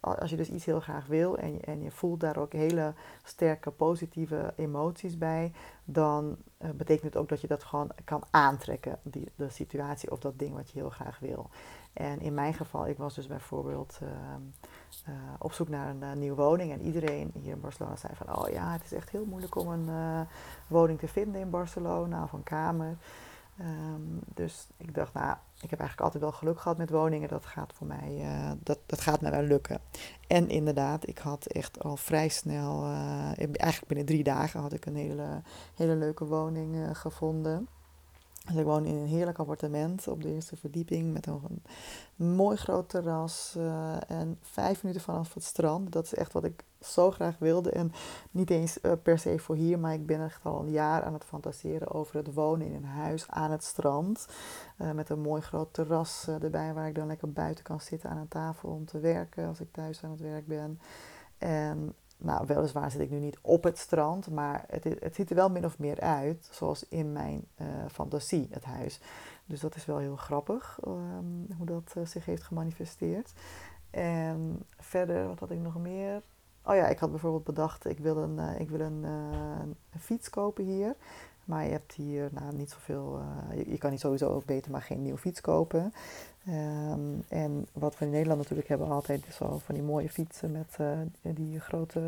als 0.00 0.30
je 0.30 0.36
dus 0.36 0.50
iets 0.50 0.64
heel 0.64 0.80
graag 0.80 1.06
wil 1.06 1.38
en 1.38 1.52
je, 1.52 1.60
en 1.60 1.82
je 1.82 1.90
voelt 1.90 2.20
daar 2.20 2.36
ook 2.36 2.52
hele 2.52 2.94
sterke 3.22 3.70
positieve 3.70 4.52
emoties 4.56 5.18
bij, 5.18 5.52
dan 5.84 6.36
betekent 6.58 7.04
het 7.04 7.16
ook 7.16 7.28
dat 7.28 7.40
je 7.40 7.46
dat 7.46 7.64
gewoon 7.64 7.90
kan 8.04 8.22
aantrekken, 8.30 8.98
die, 9.02 9.32
de 9.36 9.48
situatie 9.48 10.10
of 10.10 10.18
dat 10.18 10.38
ding 10.38 10.54
wat 10.54 10.70
je 10.70 10.78
heel 10.78 10.90
graag 10.90 11.18
wil. 11.18 11.50
En 11.98 12.20
in 12.20 12.34
mijn 12.34 12.54
geval, 12.54 12.86
ik 12.86 12.98
was 12.98 13.14
dus 13.14 13.26
bijvoorbeeld 13.26 13.98
ehm, 14.02 14.42
uh, 15.08 15.14
op 15.38 15.52
zoek 15.52 15.68
naar 15.68 15.88
een 15.88 16.02
uh, 16.02 16.12
nieuwe 16.12 16.42
woning. 16.42 16.72
En 16.72 16.80
iedereen 16.80 17.30
hier 17.34 17.52
in 17.52 17.60
Barcelona 17.60 17.96
zei 17.96 18.12
van, 18.14 18.36
oh 18.36 18.48
ja, 18.48 18.72
het 18.72 18.84
is 18.84 18.92
echt 18.92 19.10
heel 19.10 19.24
moeilijk 19.24 19.54
om 19.54 19.68
een 19.68 19.88
uh, 19.88 20.20
woning 20.66 20.98
te 20.98 21.08
vinden 21.08 21.40
in 21.40 21.50
Barcelona 21.50 22.22
of 22.22 22.32
een 22.32 22.42
kamer. 22.42 22.96
Um, 23.60 24.20
dus 24.34 24.66
ik 24.76 24.94
dacht, 24.94 25.12
nou, 25.12 25.36
ik 25.60 25.70
heb 25.70 25.78
eigenlijk 25.78 26.00
altijd 26.00 26.22
wel 26.22 26.32
geluk 26.32 26.60
gehad 26.60 26.78
met 26.78 26.90
woningen. 26.90 27.28
Dat 27.28 27.46
gaat 27.46 27.72
voor 27.72 27.86
mij, 27.86 28.24
dat, 28.62 28.78
dat 28.86 29.00
gaat 29.00 29.20
mij 29.20 29.30
wel 29.30 29.42
lukken. 29.42 29.80
En 30.26 30.48
inderdaad, 30.48 31.08
ik 31.08 31.18
had 31.18 31.46
echt 31.46 31.84
al 31.84 31.96
vrij 31.96 32.28
snel, 32.28 32.84
eigenlijk 33.36 33.86
binnen 33.86 34.06
drie 34.06 34.22
dagen 34.22 34.60
had 34.60 34.72
ik 34.72 34.86
een 34.86 34.96
hele, 34.96 35.42
hele 35.74 35.96
leuke 35.96 36.24
woning 36.24 36.98
gevonden. 36.98 37.68
Dus 38.48 38.56
ik 38.56 38.64
woon 38.64 38.84
in 38.84 38.96
een 38.96 39.06
heerlijk 39.06 39.38
appartement 39.38 40.08
op 40.08 40.22
de 40.22 40.32
eerste 40.32 40.56
verdieping 40.56 41.12
met 41.12 41.26
een, 41.26 41.62
mooi 42.16 42.56
groot 42.56 42.88
terras 42.88 43.54
uh, 43.56 44.10
en 44.10 44.38
vijf 44.40 44.82
minuten 44.82 45.04
vanaf 45.04 45.34
het 45.34 45.44
strand. 45.44 45.92
Dat 45.92 46.04
is 46.04 46.14
echt 46.14 46.32
wat 46.32 46.44
ik 46.44 46.64
zo 46.80 47.10
graag 47.10 47.38
wilde 47.38 47.70
en 47.70 47.92
niet 48.30 48.50
eens 48.50 48.78
uh, 48.82 48.92
per 49.02 49.18
se 49.18 49.38
voor 49.38 49.56
hier, 49.56 49.78
maar 49.78 49.92
ik 49.92 50.06
ben 50.06 50.24
echt 50.24 50.44
al 50.44 50.60
een 50.60 50.70
jaar 50.70 51.02
aan 51.02 51.12
het 51.12 51.24
fantaseren 51.24 51.90
over 51.90 52.16
het 52.16 52.34
wonen 52.34 52.66
in 52.66 52.74
een 52.74 52.84
huis 52.84 53.28
aan 53.28 53.50
het 53.50 53.64
strand. 53.64 54.26
Uh, 54.78 54.90
met 54.92 55.08
een 55.08 55.20
mooi 55.20 55.42
groot 55.42 55.74
terras 55.74 56.28
erbij 56.28 56.74
waar 56.74 56.88
ik 56.88 56.94
dan 56.94 57.06
lekker 57.06 57.32
buiten 57.32 57.64
kan 57.64 57.80
zitten 57.80 58.10
aan 58.10 58.16
een 58.16 58.28
tafel 58.28 58.68
om 58.68 58.84
te 58.84 58.98
werken 58.98 59.46
als 59.46 59.60
ik 59.60 59.72
thuis 59.72 60.04
aan 60.04 60.10
het 60.10 60.20
werk 60.20 60.46
ben. 60.46 60.80
En 61.38 61.94
nou, 62.18 62.46
weliswaar 62.46 62.90
zit 62.90 63.00
ik 63.00 63.10
nu 63.10 63.18
niet 63.18 63.38
op 63.40 63.64
het 63.64 63.78
strand, 63.78 64.30
maar 64.30 64.64
het, 64.68 64.84
het 64.84 65.14
ziet 65.14 65.30
er 65.30 65.36
wel 65.36 65.50
min 65.50 65.64
of 65.64 65.78
meer 65.78 66.00
uit 66.00 66.48
zoals 66.50 66.88
in 66.88 67.12
mijn 67.12 67.46
uh, 67.60 67.66
fantasie, 67.90 68.48
het 68.50 68.64
huis. 68.64 69.00
Dus 69.46 69.60
dat 69.60 69.74
is 69.74 69.84
wel 69.84 69.98
heel 69.98 70.16
grappig 70.16 70.78
um, 70.86 71.46
hoe 71.56 71.66
dat 71.66 71.94
uh, 71.98 72.06
zich 72.06 72.24
heeft 72.24 72.42
gemanifesteerd. 72.42 73.32
En 73.90 74.62
verder, 74.76 75.26
wat 75.26 75.38
had 75.38 75.50
ik 75.50 75.60
nog 75.60 75.78
meer? 75.78 76.22
Oh 76.68 76.74
ja, 76.74 76.86
ik 76.86 76.98
had 76.98 77.10
bijvoorbeeld 77.10 77.44
bedacht, 77.44 77.86
ik 77.86 77.98
wil 77.98 78.16
een, 78.16 78.38
ik 78.58 78.70
wil 78.70 78.80
een, 78.80 79.02
een 79.02 79.76
fiets 79.98 80.30
kopen 80.30 80.64
hier. 80.64 80.96
Maar 81.48 81.64
je 81.64 81.70
hebt 81.70 81.92
hier 81.92 82.28
nou, 82.32 82.54
niet 82.54 82.70
zoveel. 82.70 83.20
Uh, 83.52 83.66
je, 83.66 83.78
kan 83.78 83.90
niet 83.90 84.00
sowieso 84.00 84.28
ook 84.28 84.44
beter 84.44 84.70
maar 84.70 84.82
geen 84.82 85.02
nieuwe 85.02 85.18
fiets 85.18 85.40
kopen. 85.40 85.92
Ehm, 86.46 87.00
en 87.28 87.66
wat 87.72 87.98
we 87.98 88.04
in 88.04 88.10
Nederland 88.10 88.38
natuurlijk 88.40 88.68
hebben 88.68 88.88
altijd 88.88 89.24
zo 89.32 89.58
van 89.64 89.74
die 89.74 89.84
mooie 89.84 90.08
fietsen 90.08 90.52
met 90.52 90.76
die 91.22 91.60
grote 91.60 92.00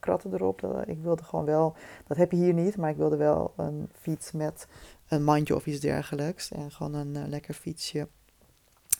kratten 0.00 0.34
erop. 0.34 0.84
ik 0.86 0.98
wilde 1.02 1.22
gewoon 1.22 1.44
wel, 1.44 1.74
dat 2.06 2.16
heb 2.16 2.30
je 2.30 2.36
hier 2.36 2.52
niet, 2.52 2.76
maar 2.76 2.90
ik 2.90 2.96
wilde 2.96 3.16
wel 3.16 3.52
een 3.56 3.88
fiets 3.92 4.32
met 4.32 4.66
een 5.08 5.24
mandje 5.24 5.54
of 5.54 5.66
iets 5.66 5.80
dergelijks. 5.80 6.50
En 6.50 6.70
gewoon 6.70 6.94
een 6.94 7.28
lekker 7.28 7.54
fietsje 7.54 8.08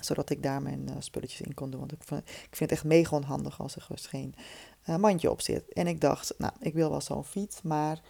zodat 0.01 0.31
ik 0.31 0.43
daar 0.43 0.63
mijn 0.63 0.91
spulletjes 0.99 1.41
in 1.41 1.55
kon 1.55 1.71
doen. 1.71 1.81
Want 1.81 1.93
ik, 1.93 2.03
vind, 2.03 2.21
ik 2.29 2.57
vind 2.57 2.71
het 2.71 2.73
echt 2.73 2.85
mega 2.85 3.17
onhandig 3.17 3.61
als 3.61 3.77
er 3.77 3.83
gewoon 3.83 4.03
geen 4.03 4.35
mandje 4.87 5.31
op 5.31 5.41
zit. 5.41 5.73
En 5.73 5.87
ik 5.87 6.01
dacht, 6.01 6.35
nou, 6.39 6.53
ik 6.61 6.75
wil 6.75 6.91
wel 6.91 7.01
zo'n 7.01 7.25
fiets, 7.25 7.63
maar 7.63 8.01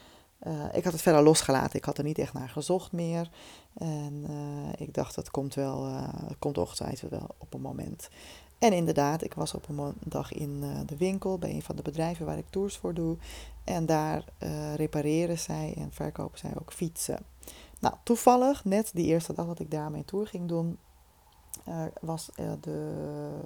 uh, 0.46 0.64
ik 0.72 0.84
had 0.84 0.92
het 0.92 1.02
verder 1.02 1.22
losgelaten. 1.22 1.78
Ik 1.78 1.84
had 1.84 1.98
er 1.98 2.04
niet 2.04 2.18
echt 2.18 2.32
naar 2.32 2.48
gezocht 2.48 2.92
meer. 2.92 3.30
En 3.74 4.24
uh, 4.30 4.72
ik 4.76 4.94
dacht, 4.94 5.14
dat 5.14 5.30
komt 5.30 5.54
wel, 5.54 5.92
komt 6.38 6.56
wel 6.56 7.34
op 7.38 7.54
een 7.54 7.60
moment. 7.60 8.08
En 8.58 8.72
inderdaad, 8.72 9.22
ik 9.22 9.34
was 9.34 9.54
op 9.54 9.68
een 9.68 9.94
dag 10.04 10.32
in 10.32 10.60
de 10.86 10.96
winkel 10.96 11.38
bij 11.38 11.50
een 11.50 11.62
van 11.62 11.76
de 11.76 11.82
bedrijven 11.82 12.26
waar 12.26 12.38
ik 12.38 12.50
tours 12.50 12.76
voor 12.76 12.94
doe. 12.94 13.16
En 13.64 13.86
daar 13.86 14.24
repareren 14.76 15.38
zij 15.38 15.74
en 15.76 15.92
verkopen 15.92 16.38
zij 16.38 16.52
ook 16.60 16.72
fietsen. 16.72 17.18
Nou, 17.80 17.94
toevallig, 18.02 18.64
net 18.64 18.90
die 18.94 19.06
eerste 19.06 19.32
dag 19.32 19.46
dat 19.46 19.60
ik 19.60 19.70
daar 19.70 19.90
mijn 19.90 20.04
tour 20.04 20.26
ging 20.26 20.48
doen, 20.48 20.78
was 22.00 22.30
uh, 22.40 22.52
de, 22.60 22.92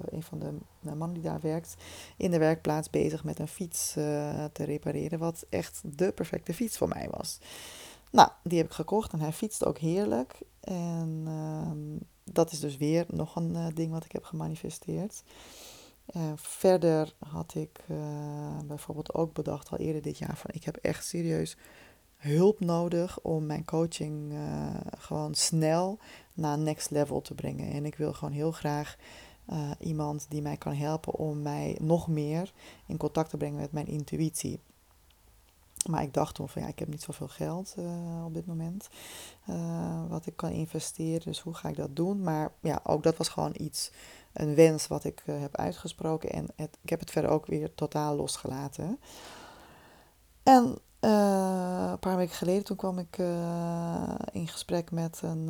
een 0.09 0.23
van 0.23 0.39
de, 0.39 0.53
mannen 0.81 1.13
die 1.13 1.23
daar 1.23 1.41
werkt 1.41 1.75
in 2.17 2.31
de 2.31 2.37
werkplaats 2.37 2.89
bezig 2.89 3.23
met 3.23 3.39
een 3.39 3.47
fiets 3.47 3.95
uh, 3.97 4.45
te 4.45 4.63
repareren, 4.63 5.19
wat 5.19 5.45
echt 5.49 5.81
de 5.83 6.11
perfecte 6.11 6.53
fiets 6.53 6.77
voor 6.77 6.87
mij 6.87 7.07
was. 7.11 7.39
Nou, 8.11 8.29
die 8.43 8.57
heb 8.57 8.67
ik 8.67 8.73
gekocht 8.73 9.13
en 9.13 9.19
hij 9.19 9.33
fietst 9.33 9.65
ook 9.65 9.77
heerlijk. 9.77 10.39
En 10.59 11.23
ehm, 11.27 12.05
dat 12.33 12.51
is 12.51 12.59
dus 12.59 12.77
weer 12.77 13.05
nog 13.07 13.35
een 13.35 13.71
ding 13.73 13.91
wat 13.91 14.05
ik 14.05 14.11
heb 14.11 14.23
gemanifesteerd. 14.23 15.23
verder 16.35 17.15
had 17.19 17.55
ik 17.55 17.85
bijvoorbeeld 18.65 19.13
ook 19.13 19.33
bedacht 19.33 19.69
al 19.69 19.77
eerder 19.77 20.01
dit 20.01 20.17
jaar 20.17 20.37
van 20.37 20.49
ik 20.53 20.63
heb 20.63 20.75
echt 20.75 21.05
serieus 21.05 21.57
hulp 22.19 22.59
nodig 22.59 23.19
om 23.21 23.45
mijn 23.45 23.65
coaching 23.65 24.33
gewoon 24.97 25.35
snel 25.35 25.99
naar 26.33 26.57
next 26.57 26.89
level 26.89 27.21
te 27.21 27.33
brengen. 27.33 27.71
En 27.71 27.85
ik 27.85 27.95
wil 27.95 28.13
gewoon 28.13 28.33
heel 28.33 28.51
graag 28.51 28.97
uh, 29.49 29.71
iemand 29.79 30.25
die 30.29 30.41
mij 30.41 30.57
kan 30.57 30.73
helpen 30.73 31.13
om 31.13 31.41
mij 31.41 31.77
nog 31.81 32.07
meer 32.07 32.53
in 32.85 32.97
contact 32.97 33.29
te 33.29 33.37
brengen 33.37 33.59
met 33.59 33.71
mijn 33.71 33.87
intuïtie. 33.87 34.59
Maar 35.89 36.03
ik 36.03 36.13
dacht 36.13 36.35
toen 36.35 36.49
van 36.49 36.61
ja, 36.61 36.67
ik 36.67 36.79
heb 36.79 36.87
niet 36.87 37.01
zoveel 37.01 37.27
geld 37.27 37.75
uh, 37.79 38.25
op 38.25 38.33
dit 38.33 38.45
moment 38.45 38.89
wat 40.09 40.25
ik 40.25 40.35
kan 40.35 40.49
investeren. 40.49 41.25
Dus 41.25 41.39
hoe 41.39 41.53
ga 41.53 41.69
ik 41.69 41.75
dat 41.75 41.95
doen? 41.95 42.21
Maar 42.21 42.51
ja, 42.59 42.79
ook 42.83 43.03
dat 43.03 43.17
was 43.17 43.29
gewoon 43.29 43.53
iets, 43.57 43.91
een 44.33 44.55
wens 44.55 44.87
wat 44.87 45.03
ik 45.03 45.23
heb 45.25 45.55
uitgesproken. 45.55 46.29
En 46.29 46.47
ik 46.81 46.89
heb 46.89 46.99
het 46.99 47.11
verder 47.11 47.31
ook 47.31 47.45
weer 47.45 47.75
totaal 47.75 48.15
losgelaten. 48.15 48.99
En 50.49 50.77
een 50.99 51.99
paar 51.99 52.17
weken 52.17 52.35
geleden 52.35 52.63
toen 52.63 52.77
kwam 52.77 52.99
ik 52.99 53.17
in 54.31 54.47
gesprek 54.47 54.91
met 54.91 55.19
een 55.21 55.49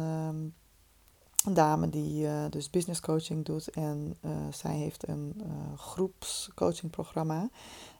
een 1.45 1.53
dame 1.53 1.89
die 1.89 2.27
dus 2.49 2.69
business 2.69 2.99
coaching 2.99 3.45
doet. 3.45 3.67
En 3.69 4.17
zij 4.51 4.75
heeft 4.75 5.07
een 5.07 5.41
groepscoachingprogramma. 5.75 7.49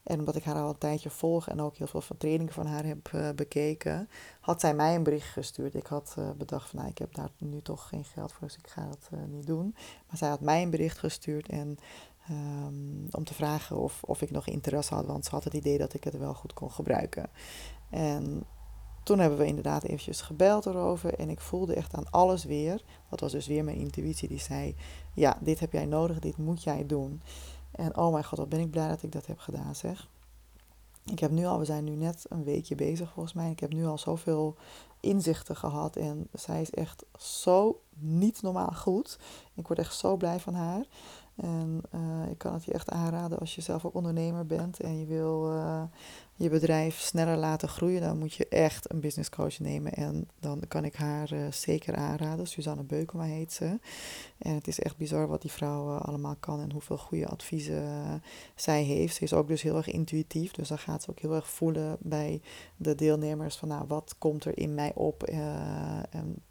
En 0.04 0.20
omdat 0.20 0.36
ik 0.36 0.44
haar 0.44 0.56
al 0.56 0.70
een 0.70 0.78
tijdje 0.78 1.10
volg 1.10 1.48
en 1.48 1.62
ook 1.62 1.76
heel 1.76 1.88
veel 1.88 2.02
van 2.02 2.18
trainingen 2.18 2.54
van 2.54 2.66
haar 2.66 2.86
heb 2.86 3.34
bekeken, 3.36 4.10
had 4.40 4.60
zij 4.60 4.74
mij 4.74 4.96
een 4.96 5.04
bericht 5.04 5.32
gestuurd. 5.32 5.76
Ik 5.76 5.88
had 5.88 6.16
bedacht 6.38 6.70
van 6.70 6.80
nou, 6.80 6.92
ik 6.92 6.98
heb 6.98 7.16
daar 7.16 7.32
nu 7.38 7.62
toch 7.62 7.88
geen 7.88 8.06
geld 8.06 8.32
voor, 8.32 8.48
dus 8.48 8.58
ik 8.58 8.68
ga 8.68 8.88
dat 8.88 9.10
niet 9.28 9.48
doen. 9.48 9.76
Maar 10.08 10.18
zij 10.18 10.30
had 10.30 10.42
mij 10.42 10.64
een 10.64 10.70
bericht 10.70 10.98
gestuurd 10.98 11.50
en 11.50 11.78
um, 12.30 13.08
om 13.12 13.24
te 13.24 13.34
vragen 13.34 13.78
of, 13.78 14.04
of 14.04 14.22
ik 14.22 14.32
nog 14.32 14.48
interesse 14.48 14.94
had, 14.94 15.06
want 15.06 15.26
ze 15.26 15.32
had 15.32 15.44
het 15.44 15.54
idee 15.54 15.78
dat 15.78 15.94
ik 15.94 16.04
het 16.04 16.18
wel 16.18 16.34
goed 16.34 16.54
kon 16.54 16.72
gebruiken. 16.72 17.30
En 17.90 18.44
toen 19.04 19.20
hebben 19.20 19.40
we 19.40 19.46
inderdaad 19.46 19.84
eventjes 19.84 20.22
gebeld 20.22 20.66
erover 20.66 21.14
en 21.14 21.30
ik 21.30 21.40
voelde 21.40 21.74
echt 21.74 21.94
aan 21.94 22.12
alles 22.12 22.44
weer. 22.44 22.84
Dat 23.10 23.20
was 23.20 23.32
dus 23.32 23.48
weer 23.48 23.64
mijn 23.64 23.78
intuïtie 23.78 24.28
die 24.28 24.40
zei, 24.40 24.76
ja, 25.14 25.38
dit 25.42 25.60
heb 25.60 25.74
jij 25.74 25.86
nodig, 25.86 26.20
dit 26.20 26.38
moet 26.38 26.64
jij 26.64 26.86
doen. 26.86 27.22
En 27.72 27.98
oh 27.98 28.12
mijn 28.12 28.24
god, 28.24 28.38
wat 28.38 28.50
ben 28.50 28.60
ik 28.60 28.72
blij 28.72 28.88
dat 28.88 29.04
ik 29.04 29.12
dat 29.12 29.26
heb 29.26 29.40
gedaan 29.40 29.76
zeg. 29.76 30.10
Ik 31.06 31.20
heb 31.20 31.32
nu 31.32 31.46
al, 31.46 31.60
we 31.60 31.66
zijn 31.66 31.84
nu 31.84 31.96
net 31.96 32.26
een 32.30 32.44
weekje 32.44 32.76
bezig 32.76 33.12
volgens 33.12 33.34
mij. 33.36 33.52
Ik 33.52 33.60
heb 33.60 33.74
nu 33.74 33.86
al 33.86 33.98
zoveel 33.98 34.56
inzichten 35.00 35.56
gehad 35.56 35.96
en 35.96 36.28
zij 36.34 36.62
is 36.62 36.72
echt 36.72 37.06
zo 37.18 37.82
niet 37.96 38.42
normaal 38.42 38.72
goed. 38.74 39.20
Ik 39.54 39.68
word 39.68 39.80
echt 39.80 39.96
zo 39.96 40.18
blij 40.18 40.40
van 40.40 40.54
haar. 40.54 40.86
En 41.42 41.82
uh, 41.96 42.30
ik 42.30 42.38
kan 42.38 42.54
het 42.54 42.66
je 42.66 42.74
echt 42.74 42.90
aanraden 42.90 43.40
als 43.40 43.56
je 43.56 43.62
zelf 43.62 43.86
ook 43.86 43.94
ondernemer 43.94 44.46
bent 44.46 44.80
en 44.80 45.00
je 45.00 45.06
wil 45.06 45.54
uh, 45.54 45.84
je 46.36 46.50
bedrijf 46.50 47.00
sneller 47.00 47.38
laten 47.38 47.70
groeien, 47.70 48.02
dan 48.02 48.18
moet 48.18 48.34
je 48.34 48.48
echt 48.48 48.92
een 48.92 49.00
business 49.00 49.30
coach 49.30 49.60
nemen. 49.60 49.94
En 49.94 50.28
dan 50.40 50.64
kan 50.68 50.86
ik 50.86 50.96
haar 50.96 51.34
uh, 51.34 51.52
zeker 51.52 51.96
aanraden. 51.96 52.48
Suzanne 52.48 52.84
Beukema 52.84 53.24
heet 53.24 53.54
ze. 53.54 53.80
En 54.38 54.54
het 54.54 54.68
is 54.68 54.80
echt 54.80 54.98
bizar 54.98 55.28
wat 55.28 55.42
die 55.42 55.52
vrouw 55.52 55.98
allemaal 55.98 56.36
kan 56.40 56.62
en 56.62 56.72
hoeveel 56.72 56.98
goede 56.98 57.28
adviezen 57.28 57.84
zij 58.56 58.84
heeft. 58.84 59.16
Ze 59.16 59.24
is 59.24 59.34
ook 59.34 59.48
dus 59.48 59.62
heel 59.62 59.76
erg 59.76 59.88
intuïtief, 59.88 60.52
dus 60.52 60.68
dan 60.68 60.78
gaat 60.78 61.04
ze 61.04 61.10
ook 61.10 61.20
heel 61.20 61.36
erg 61.36 61.50
voelen 61.50 61.98
bij 62.00 62.42
de 62.78 62.96
deelnemers 62.96 63.56
van 63.56 63.68
nou, 63.68 63.86
wat 63.88 64.16
komt 64.18 64.46
er 64.46 64.58
in 64.58 64.74
mij 64.74 64.92
op 64.96 65.24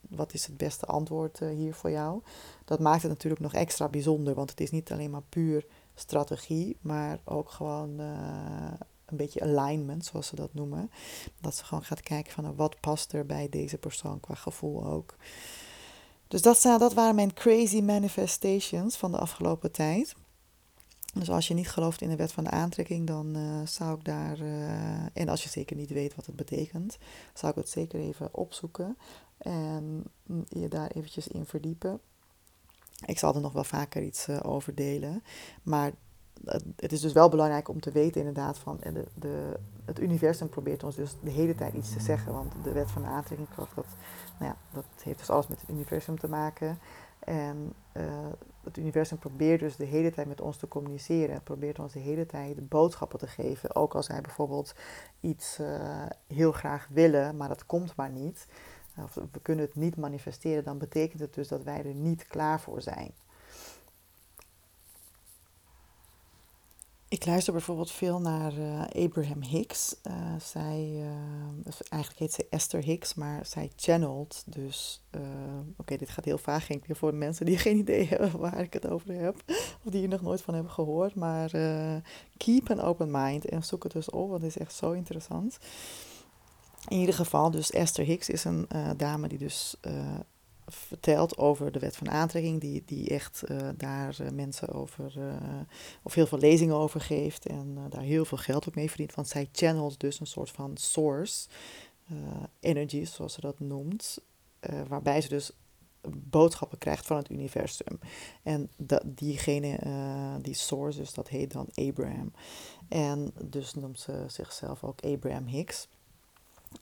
wat 0.08 0.34
is 0.34 0.46
het 0.46 0.56
beste 0.56 0.86
antwoord 0.86 1.38
hier 1.38 1.74
voor 1.74 1.90
jou 1.90 2.22
dat 2.68 2.78
maakt 2.78 3.02
het 3.02 3.10
natuurlijk 3.10 3.42
nog 3.42 3.54
extra 3.54 3.88
bijzonder, 3.88 4.34
want 4.34 4.50
het 4.50 4.60
is 4.60 4.70
niet 4.70 4.92
alleen 4.92 5.10
maar 5.10 5.22
puur 5.28 5.66
strategie, 5.94 6.76
maar 6.80 7.18
ook 7.24 7.50
gewoon 7.50 8.00
uh, 8.00 8.72
een 9.04 9.16
beetje 9.16 9.40
alignment, 9.40 10.04
zoals 10.04 10.26
ze 10.26 10.34
dat 10.34 10.54
noemen. 10.54 10.90
Dat 11.40 11.54
ze 11.54 11.64
gewoon 11.64 11.84
gaat 11.84 12.00
kijken 12.00 12.32
van 12.32 12.44
nou, 12.44 12.56
wat 12.56 12.80
past 12.80 13.12
er 13.12 13.26
bij 13.26 13.48
deze 13.48 13.78
persoon 13.78 14.20
qua 14.20 14.34
gevoel 14.34 14.86
ook. 14.86 15.16
Dus 16.28 16.42
dat, 16.42 16.62
dat 16.62 16.94
waren 16.94 17.14
mijn 17.14 17.34
crazy 17.34 17.80
manifestations 17.80 18.96
van 18.96 19.12
de 19.12 19.18
afgelopen 19.18 19.72
tijd. 19.72 20.14
Dus 21.14 21.30
als 21.30 21.48
je 21.48 21.54
niet 21.54 21.70
gelooft 21.70 22.00
in 22.00 22.08
de 22.08 22.16
wet 22.16 22.32
van 22.32 22.44
de 22.44 22.50
aantrekking, 22.50 23.06
dan 23.06 23.36
uh, 23.36 23.66
zou 23.66 23.98
ik 23.98 24.04
daar, 24.04 24.38
uh, 24.38 25.16
en 25.16 25.28
als 25.28 25.42
je 25.42 25.48
zeker 25.48 25.76
niet 25.76 25.90
weet 25.90 26.14
wat 26.14 26.26
het 26.26 26.36
betekent, 26.36 26.98
zou 27.34 27.52
ik 27.52 27.58
het 27.58 27.68
zeker 27.68 28.00
even 28.00 28.34
opzoeken 28.34 28.96
en 29.38 30.04
je 30.48 30.68
daar 30.68 30.90
eventjes 30.90 31.28
in 31.28 31.44
verdiepen. 31.44 32.00
Ik 33.04 33.18
zal 33.18 33.34
er 33.34 33.40
nog 33.40 33.52
wel 33.52 33.64
vaker 33.64 34.02
iets 34.02 34.28
uh, 34.28 34.40
over 34.42 34.74
delen. 34.74 35.22
Maar 35.62 35.92
het 36.76 36.92
is 36.92 37.00
dus 37.00 37.12
wel 37.12 37.28
belangrijk 37.28 37.68
om 37.68 37.80
te 37.80 37.90
weten 37.90 38.20
inderdaad 38.20 38.58
van 38.58 38.78
de, 38.82 39.04
de, 39.14 39.58
het 39.84 40.00
universum 40.00 40.48
probeert 40.48 40.84
ons 40.84 40.94
dus 40.94 41.16
de 41.22 41.30
hele 41.30 41.54
tijd 41.54 41.74
iets 41.74 41.92
te 41.92 42.00
zeggen. 42.00 42.32
Want 42.32 42.52
de 42.62 42.72
wet 42.72 42.90
van 42.90 43.02
de 43.02 43.08
aantrekkingskracht, 43.08 43.74
dat, 43.74 43.86
nou 44.38 44.52
ja, 44.52 44.56
dat 44.72 44.84
heeft 45.02 45.18
dus 45.18 45.30
alles 45.30 45.46
met 45.46 45.60
het 45.60 45.70
universum 45.70 46.18
te 46.18 46.28
maken. 46.28 46.78
En 47.28 47.72
uh, 47.96 48.02
het 48.64 48.76
universum 48.76 49.18
probeert 49.18 49.60
dus 49.60 49.76
de 49.76 49.84
hele 49.84 50.10
tijd 50.10 50.26
met 50.26 50.40
ons 50.40 50.56
te 50.56 50.68
communiceren. 50.68 51.34
Het 51.34 51.44
probeert 51.44 51.78
ons 51.78 51.92
de 51.92 51.98
hele 51.98 52.26
tijd 52.26 52.68
boodschappen 52.68 53.18
te 53.18 53.26
geven. 53.26 53.74
Ook 53.74 53.94
als 53.94 54.06
wij 54.06 54.20
bijvoorbeeld 54.20 54.74
iets 55.20 55.58
uh, 55.60 56.06
heel 56.26 56.52
graag 56.52 56.88
willen, 56.90 57.36
maar 57.36 57.48
dat 57.48 57.66
komt 57.66 57.96
maar 57.96 58.10
niet 58.10 58.46
of 59.02 59.14
we 59.14 59.40
kunnen 59.42 59.64
het 59.64 59.74
niet 59.74 59.96
manifesteren, 59.96 60.64
dan 60.64 60.78
betekent 60.78 61.20
het 61.20 61.34
dus 61.34 61.48
dat 61.48 61.62
wij 61.62 61.84
er 61.84 61.94
niet 61.94 62.26
klaar 62.26 62.60
voor 62.60 62.82
zijn. 62.82 63.12
Ik 67.10 67.26
luister 67.26 67.52
bijvoorbeeld 67.52 67.90
veel 67.90 68.20
naar 68.20 68.52
uh, 68.58 69.04
Abraham 69.04 69.42
Hicks. 69.42 69.96
Uh, 70.06 70.14
zij, 70.40 70.90
uh, 70.94 71.72
eigenlijk 71.88 72.20
heet 72.20 72.32
ze 72.32 72.46
Esther 72.50 72.82
Hicks, 72.82 73.14
maar 73.14 73.46
zij 73.46 73.70
channelt. 73.76 74.42
Dus, 74.46 75.02
oké, 75.76 75.96
dit 75.96 76.08
gaat 76.08 76.24
heel 76.24 76.38
vaag. 76.38 76.68
Weer 76.68 76.96
voor 76.96 77.14
mensen 77.14 77.46
die 77.46 77.58
geen 77.68 77.76
idee 77.76 78.06
hebben 78.06 78.38
waar 78.38 78.60
ik 78.60 78.72
het 78.72 78.88
over 78.88 79.12
heb. 79.12 79.42
Of 79.84 79.92
die 79.92 80.02
er 80.02 80.08
nog 80.08 80.20
nooit 80.20 80.42
van 80.42 80.54
hebben 80.54 80.72
gehoord. 80.72 81.14
Maar 81.14 81.50
keep 82.36 82.70
an 82.70 82.80
open 82.80 83.10
mind 83.10 83.44
en 83.44 83.62
zoek 83.64 83.82
het 83.82 83.92
dus 83.92 84.10
op, 84.10 84.28
want 84.28 84.42
het 84.42 84.56
is 84.56 84.58
echt 84.58 84.74
zo 84.74 84.92
interessant. 84.92 85.58
In 86.88 86.98
ieder 86.98 87.14
geval, 87.14 87.50
dus 87.50 87.70
Esther 87.70 88.04
Hicks 88.04 88.28
is 88.28 88.44
een 88.44 88.68
dame 88.96 89.28
die 89.28 89.38
dus 89.38 89.76
vertelt 90.68 91.38
over 91.38 91.72
de 91.72 91.78
wet 91.78 91.96
van 91.96 92.10
aantrekking, 92.10 92.60
die, 92.60 92.82
die 92.86 93.08
echt 93.08 93.42
uh, 93.50 93.68
daar 93.76 94.16
mensen 94.34 94.68
over, 94.68 95.12
of 96.02 96.14
heel 96.14 96.26
veel 96.26 96.38
lezingen 96.38 96.74
over 96.74 97.00
geeft 97.00 97.46
en 97.46 97.78
daar 97.88 98.02
heel 98.02 98.24
veel 98.24 98.38
geld 98.38 98.68
ook 98.68 98.74
mee 98.74 98.88
verdient. 98.88 99.14
Want 99.14 99.28
zij 99.28 99.48
channelt 99.52 100.00
dus 100.00 100.20
een 100.20 100.26
soort 100.26 100.50
van 100.50 100.76
source, 100.76 101.48
energy 102.60 103.04
zoals 103.04 103.32
ze 103.32 103.40
dat 103.40 103.60
noemt, 103.60 104.18
waarbij 104.88 105.20
ze 105.20 105.28
dus 105.28 105.52
boodschappen 106.16 106.78
krijgt 106.78 107.06
van 107.06 107.16
het 107.16 107.30
universum. 107.30 107.98
En 108.42 108.70
dat, 108.76 109.02
diegene, 109.04 109.78
die 110.42 110.54
source, 110.54 110.98
dus 110.98 111.14
dat 111.14 111.28
heet 111.28 111.52
dan 111.52 111.68
Abraham. 111.74 112.32
En 112.88 113.32
dus 113.44 113.74
noemt 113.74 114.00
ze 114.00 114.24
zichzelf 114.26 114.84
ook 114.84 115.00
Abraham 115.00 115.46
Hicks. 115.46 115.88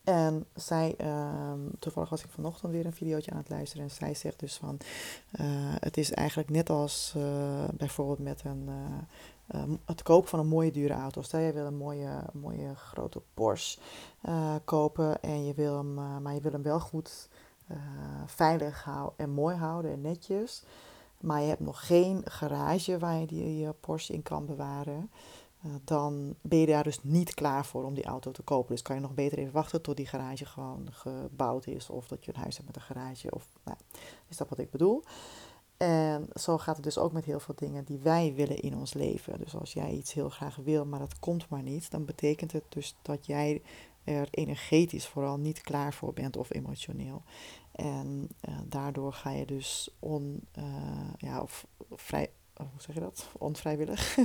En 0.05 0.47
zij, 0.55 0.95
ehm, 0.99 1.61
toevallig 1.79 2.09
was 2.09 2.25
ik 2.25 2.31
vanochtend 2.31 2.73
weer 2.73 2.87
een 2.87 2.93
videootje 2.93 3.31
aan 3.31 3.37
het 3.37 3.49
luisteren 3.49 3.85
en 3.85 3.91
zij 3.91 4.15
zegt 4.15 4.41
dus 4.41 4.57
van, 4.57 4.79
uh, 5.41 5.47
het 5.79 5.97
is 5.97 6.13
eigenlijk 6.13 6.51
net 6.51 6.71
als 6.71 7.15
uh, 7.17 7.25
bijvoorbeeld 7.77 8.19
met 8.19 8.43
een, 8.45 8.69
uh, 9.55 9.63
het 9.85 10.03
kopen 10.03 10.29
van 10.29 10.39
een 10.39 10.47
mooie 10.47 10.71
dure 10.71 10.95
auto. 10.95 11.23
Stel 11.23 11.41
je 11.41 11.53
wil 11.53 11.67
een 11.67 11.77
mooie, 11.77 12.23
mooie 12.33 12.75
grote 12.75 13.23
Porsche 13.35 13.79
kopen 14.65 15.23
en 15.23 15.45
je 15.45 15.55
wil 15.55 15.77
hem, 15.77 15.95
maar 16.23 16.35
je 16.35 16.41
wil 16.41 16.53
hem 16.53 16.63
wel 16.63 16.81
goed 16.81 17.29
veilig 18.27 18.85
houden 18.85 19.15
en 19.17 19.31
mooi 19.31 19.57
houden 19.57 19.93
en 19.93 20.01
netjes. 20.01 20.63
Maar 21.21 21.41
je 21.41 21.49
hebt 21.49 21.61
nog 21.61 21.87
geen 21.87 22.23
garage 22.25 22.99
waar 22.99 23.19
je 23.19 23.27
die, 23.27 23.59
je 23.59 23.75
Porsche 23.81 24.13
in 24.13 24.23
kan 24.23 24.47
bewaren. 24.47 25.11
Eh, 25.67 25.75
dan 25.85 26.35
ben 26.41 26.59
je 26.59 26.67
daar 26.67 26.85
dus 26.85 27.03
niet 27.03 27.35
klaar 27.35 27.67
voor 27.67 27.85
om 27.85 27.95
die 27.95 28.05
auto 28.05 28.31
te 28.31 28.43
kopen. 28.43 28.71
Dus 28.71 28.83
kan 28.83 28.97
je 28.97 29.03
nog 29.03 29.15
beter 29.15 29.39
even 29.39 29.53
wachten 29.53 29.83
tot 29.83 29.97
die 29.97 30.07
garage 30.07 30.45
gewoon 30.47 30.89
gebouwd 30.91 31.67
is. 31.67 31.91
Of 31.91 32.09
dat 32.09 32.25
je 32.25 32.35
een 32.35 32.41
huis 32.41 32.57
hebt 32.57 32.67
met 32.67 32.77
een 32.77 32.83
garage. 32.83 33.31
Of, 33.31 33.49
nou, 33.65 33.79
is 34.29 34.37
dat 34.37 34.49
wat 34.49 34.59
ik 34.59 34.71
bedoel? 34.71 35.03
En 35.77 36.29
zo 36.35 36.59
gaat 36.59 36.75
het 36.75 36.85
dus 36.85 36.99
ook 36.99 37.13
met 37.13 37.25
heel 37.25 37.41
veel 37.41 37.55
dingen 37.57 37.85
die 37.85 37.99
wij 37.99 38.33
willen 38.35 38.61
in 38.61 38.77
ons 38.77 38.95
leven. 38.95 39.39
Dus 39.39 39.57
als 39.57 39.73
jij 39.73 39.91
iets 39.91 40.13
heel 40.13 40.29
graag 40.29 40.57
wil, 40.57 40.87
maar 40.87 40.99
dat 40.99 41.19
komt 41.19 41.49
maar 41.49 41.63
niet, 41.63 41.91
dan 41.91 42.05
betekent 42.05 42.53
het 42.53 42.65
dus 42.69 42.97
dat 43.03 43.27
jij 43.27 43.63
er 44.05 44.29
energetisch 44.31 45.07
vooral 45.07 45.37
niet 45.37 45.61
klaar 45.61 45.95
voor 45.95 46.13
bent 46.13 46.37
of 46.37 46.55
emotioneel. 46.55 47.23
En 47.73 48.29
uh, 48.49 48.59
daardoor 48.65 49.13
ga 49.13 49.31
je 49.31 49.47
dus 49.47 49.97
on, 49.99 50.41
uh, 50.59 50.65
ja, 51.17 51.41
of 51.41 51.67
vrij, 51.91 52.31
oh, 52.57 52.67
hoe 52.71 52.81
zeg 52.81 52.95
je 52.95 53.01
dat? 53.01 53.29
Onvrijwillig. 53.39 54.17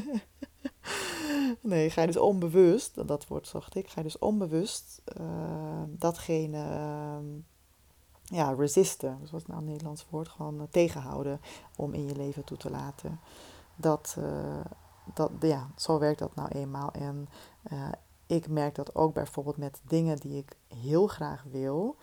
nee, 1.62 1.90
ga 1.90 2.02
je 2.02 2.08
dus 2.08 2.18
onbewust, 2.18 3.08
dat 3.08 3.28
woord 3.28 3.48
zocht 3.48 3.76
ik, 3.76 3.88
ga 3.88 3.94
je 3.96 4.04
dus 4.04 4.20
onbewust 4.20 5.02
uh, 5.20 5.84
datgene 5.88 6.58
uh, 6.58 7.40
ja, 8.24 8.54
resisten. 8.54 9.18
Dus 9.22 9.32
wat 9.32 9.48
nou 9.48 9.60
een 9.60 9.66
Nederlands 9.66 10.06
woord? 10.10 10.28
Gewoon 10.28 10.56
uh, 10.56 10.64
tegenhouden 10.70 11.42
om 11.76 11.94
in 11.94 12.06
je 12.06 12.16
leven 12.16 12.44
toe 12.44 12.58
te 12.58 12.70
laten. 12.70 13.20
Dat, 13.76 14.18
dat, 15.14 15.32
ja, 15.40 15.72
zo 15.76 16.00
werkt 16.00 16.20
dat 16.20 16.36
nou 16.36 16.50
eenmaal. 16.50 16.92
En 16.92 17.28
ik 18.26 18.48
merk 18.48 18.76
dat 18.76 18.96
ook 18.96 19.14
bijvoorbeeld 19.14 19.58
met 19.58 19.82
dingen 19.88 20.18
die 20.18 20.38
ik 20.38 20.56
heel 20.68 21.08
graag 21.08 21.44
wil. 21.52 21.96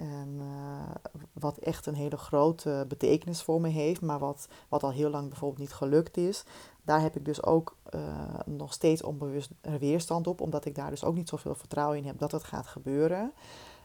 En 0.00 0.38
uh, 0.40 1.10
wat 1.32 1.58
echt 1.58 1.86
een 1.86 1.94
hele 1.94 2.16
grote 2.16 2.84
betekenis 2.88 3.42
voor 3.42 3.60
me 3.60 3.68
heeft, 3.68 4.00
maar 4.00 4.18
wat, 4.18 4.48
wat 4.68 4.82
al 4.82 4.92
heel 4.92 5.10
lang 5.10 5.28
bijvoorbeeld 5.28 5.60
niet 5.60 5.72
gelukt 5.72 6.16
is. 6.16 6.44
Daar 6.82 7.00
heb 7.00 7.16
ik 7.16 7.24
dus 7.24 7.42
ook 7.42 7.76
uh, 7.94 8.00
nog 8.46 8.72
steeds 8.72 9.02
onbewust 9.02 9.50
weerstand 9.78 10.26
op, 10.26 10.40
omdat 10.40 10.64
ik 10.64 10.74
daar 10.74 10.90
dus 10.90 11.04
ook 11.04 11.14
niet 11.14 11.28
zoveel 11.28 11.54
vertrouwen 11.54 11.98
in 11.98 12.06
heb 12.06 12.18
dat 12.18 12.32
het 12.32 12.44
gaat 12.44 12.66
gebeuren. 12.66 13.32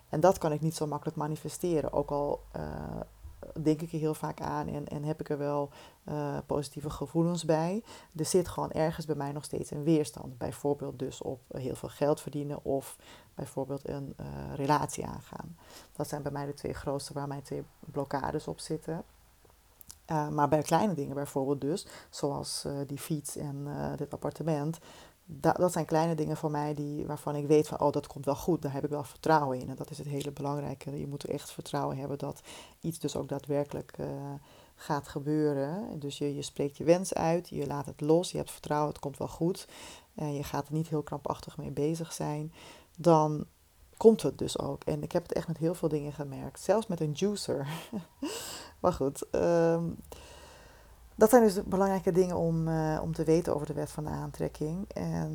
En 0.10 0.20
dat 0.20 0.38
kan 0.38 0.52
ik 0.52 0.62
niet 0.62 0.76
zo 0.76 0.88
makkelijk 0.88 1.18
manifesteren. 1.18 1.94
Ook 1.94 2.12
al 2.12 2.42
uh, 2.56 2.62
denk 3.62 3.82
ik 3.82 3.92
er 3.92 4.00
heel 4.00 4.14
vaak 4.14 4.42
aan 4.42 4.68
en, 4.68 4.88
en 4.88 5.04
heb 5.04 5.20
ik 5.20 5.30
er 5.30 5.38
wel 5.38 5.70
uh, 6.10 6.38
positieve 6.46 6.90
gevoelens 6.90 7.46
bij. 7.46 7.84
Er 8.16 8.26
zit 8.26 8.48
gewoon 8.48 8.72
ergens 8.72 9.06
bij 9.06 9.16
mij 9.16 9.32
nog 9.32 9.44
steeds 9.44 9.72
een 9.72 9.84
weerstand. 9.84 10.38
Bijvoorbeeld 10.38 11.00
dus 11.00 11.22
op 11.22 11.40
heel 11.52 11.76
veel 11.76 11.90
geld 11.90 12.22
verdienen 12.22 12.64
of 12.64 12.98
bijvoorbeeld 13.36 13.88
een 13.90 14.16
uh, 14.20 14.26
relatie 14.56 15.06
aangaan. 15.06 15.58
Dat 15.96 16.08
zijn 16.08 16.22
bij 16.22 16.32
mij 16.32 16.46
de 16.46 16.54
twee 16.54 16.74
grootste 16.74 17.14
waar 17.14 17.28
mijn 17.28 17.42
twee 17.42 17.64
blokkades 17.80 18.48
op 18.48 18.60
zitten. 18.60 19.04
Maar 20.08 20.48
bij 20.48 20.62
kleine 20.62 20.94
dingen 20.94 21.16
bijvoorbeeld 21.16 21.62
dus, 21.62 21.88
zoals 22.10 22.68
die 22.88 22.98
fiets 22.98 23.38
en 23.38 23.68
dit 23.96 24.14
appartement, 24.14 24.80
dat, 25.26 25.56
dat 25.56 25.72
zijn 25.72 25.86
kleine 25.86 26.16
dingen 26.16 26.38
voor 26.38 26.52
mij 26.52 26.74
die, 26.74 27.06
waarvan 27.06 27.36
ik 27.36 27.48
weet 27.48 27.68
van, 27.68 27.80
oh, 27.80 27.92
dat 27.92 28.08
komt 28.08 28.26
wel 28.26 28.36
goed. 28.36 28.62
Daar 28.62 28.74
heb 28.74 28.84
ik 28.84 28.90
wel 28.90 29.04
vertrouwen 29.04 29.60
in. 29.60 29.70
En 29.70 29.76
dat 29.76 29.90
is 29.90 29.98
het 29.98 30.08
hele 30.08 30.32
belangrijke. 30.32 31.00
Je 31.00 31.08
moet 31.08 31.24
er 31.24 31.30
echt 31.30 31.52
vertrouwen 31.52 31.98
hebben 31.98 32.18
dat 32.18 32.42
iets 32.82 33.00
dus 33.00 33.16
ook 33.16 33.30
daadwerkelijk 33.30 33.98
uh, 34.00 34.08
gaat 34.76 35.08
gebeuren. 35.08 36.00
Dus 36.00 36.18
je, 36.18 36.36
je 36.36 36.42
spreekt 36.42 36.78
je 36.78 36.84
wens 36.84 37.14
uit, 37.14 37.50
je 37.50 37.68
laat 37.68 37.86
het 37.86 38.02
los, 38.02 38.32
je 38.32 38.38
hebt 38.38 38.52
vertrouwen, 38.52 38.90
het 38.90 39.00
komt 39.00 39.18
wel 39.18 39.28
goed. 39.28 39.68
En 40.16 40.34
je 40.34 40.44
gaat 40.44 40.68
er 40.68 40.74
niet 40.74 40.90
heel 40.90 41.04
krampachtig 41.04 41.58
mee 41.58 41.72
bezig 41.72 42.14
zijn. 42.14 42.54
Dan 42.98 43.46
komt 43.98 44.22
het 44.22 44.38
dus 44.38 44.60
ook. 44.60 44.84
En 44.84 45.04
ik 45.04 45.12
heb 45.12 45.24
het 45.24 45.34
echt 45.34 45.48
met 45.48 45.58
heel 45.58 45.76
veel 45.76 45.90
dingen 45.90 46.14
gemerkt. 46.14 46.60
Zelfs 46.60 46.88
met 46.88 47.00
een 47.00 47.12
juicer. 47.12 47.68
maar 48.82 48.94
goed, 48.94 49.26
um, 49.32 49.98
dat 51.18 51.30
zijn 51.30 51.44
dus 51.44 51.64
belangrijke 51.64 52.12
dingen 52.12 52.36
om, 52.36 52.68
uh, 52.68 53.00
om 53.02 53.14
te 53.14 53.24
weten 53.24 53.56
over 53.56 53.68
de 53.68 53.74
wet 53.74 53.92
van 53.92 54.04
de 54.04 54.10
aantrekking. 54.10 54.90
En 54.92 55.32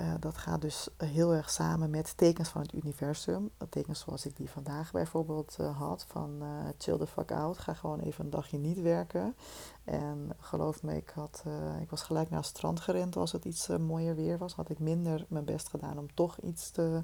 uh, 0.00 0.14
dat 0.20 0.36
gaat 0.36 0.60
dus 0.60 0.88
heel 0.96 1.34
erg 1.34 1.50
samen 1.50 1.90
met 1.90 2.16
tekens 2.16 2.48
van 2.48 2.60
het 2.60 2.72
universum. 2.72 3.50
Tekens 3.68 4.00
zoals 4.00 4.26
ik 4.26 4.36
die 4.36 4.50
vandaag 4.50 4.92
bijvoorbeeld 4.92 5.56
uh, 5.60 5.78
had. 5.78 6.04
Van 6.08 6.42
chill 6.78 6.98
the 6.98 7.06
fuck 7.06 7.32
out. 7.32 7.58
Ga 7.58 7.74
gewoon 7.74 8.00
even 8.00 8.24
een 8.24 8.30
dagje 8.30 8.58
niet 8.58 8.80
werken. 8.80 9.36
En 9.84 10.30
geloof 10.38 10.82
me, 10.82 10.96
ik, 10.96 11.12
had, 11.14 11.44
ik 11.80 11.90
was 11.90 12.02
gelijk 12.02 12.30
naar 12.30 12.38
het 12.38 12.48
strand 12.48 12.80
gerend 12.80 13.16
als 13.16 13.32
het 13.32 13.44
iets 13.44 13.68
mooier 13.68 14.14
weer 14.14 14.38
was. 14.38 14.54
Had 14.54 14.70
ik 14.70 14.78
minder 14.78 15.24
mijn 15.28 15.44
best 15.44 15.68
gedaan 15.68 15.98
om 15.98 16.14
toch 16.14 16.38
iets 16.40 16.70
te 16.70 17.02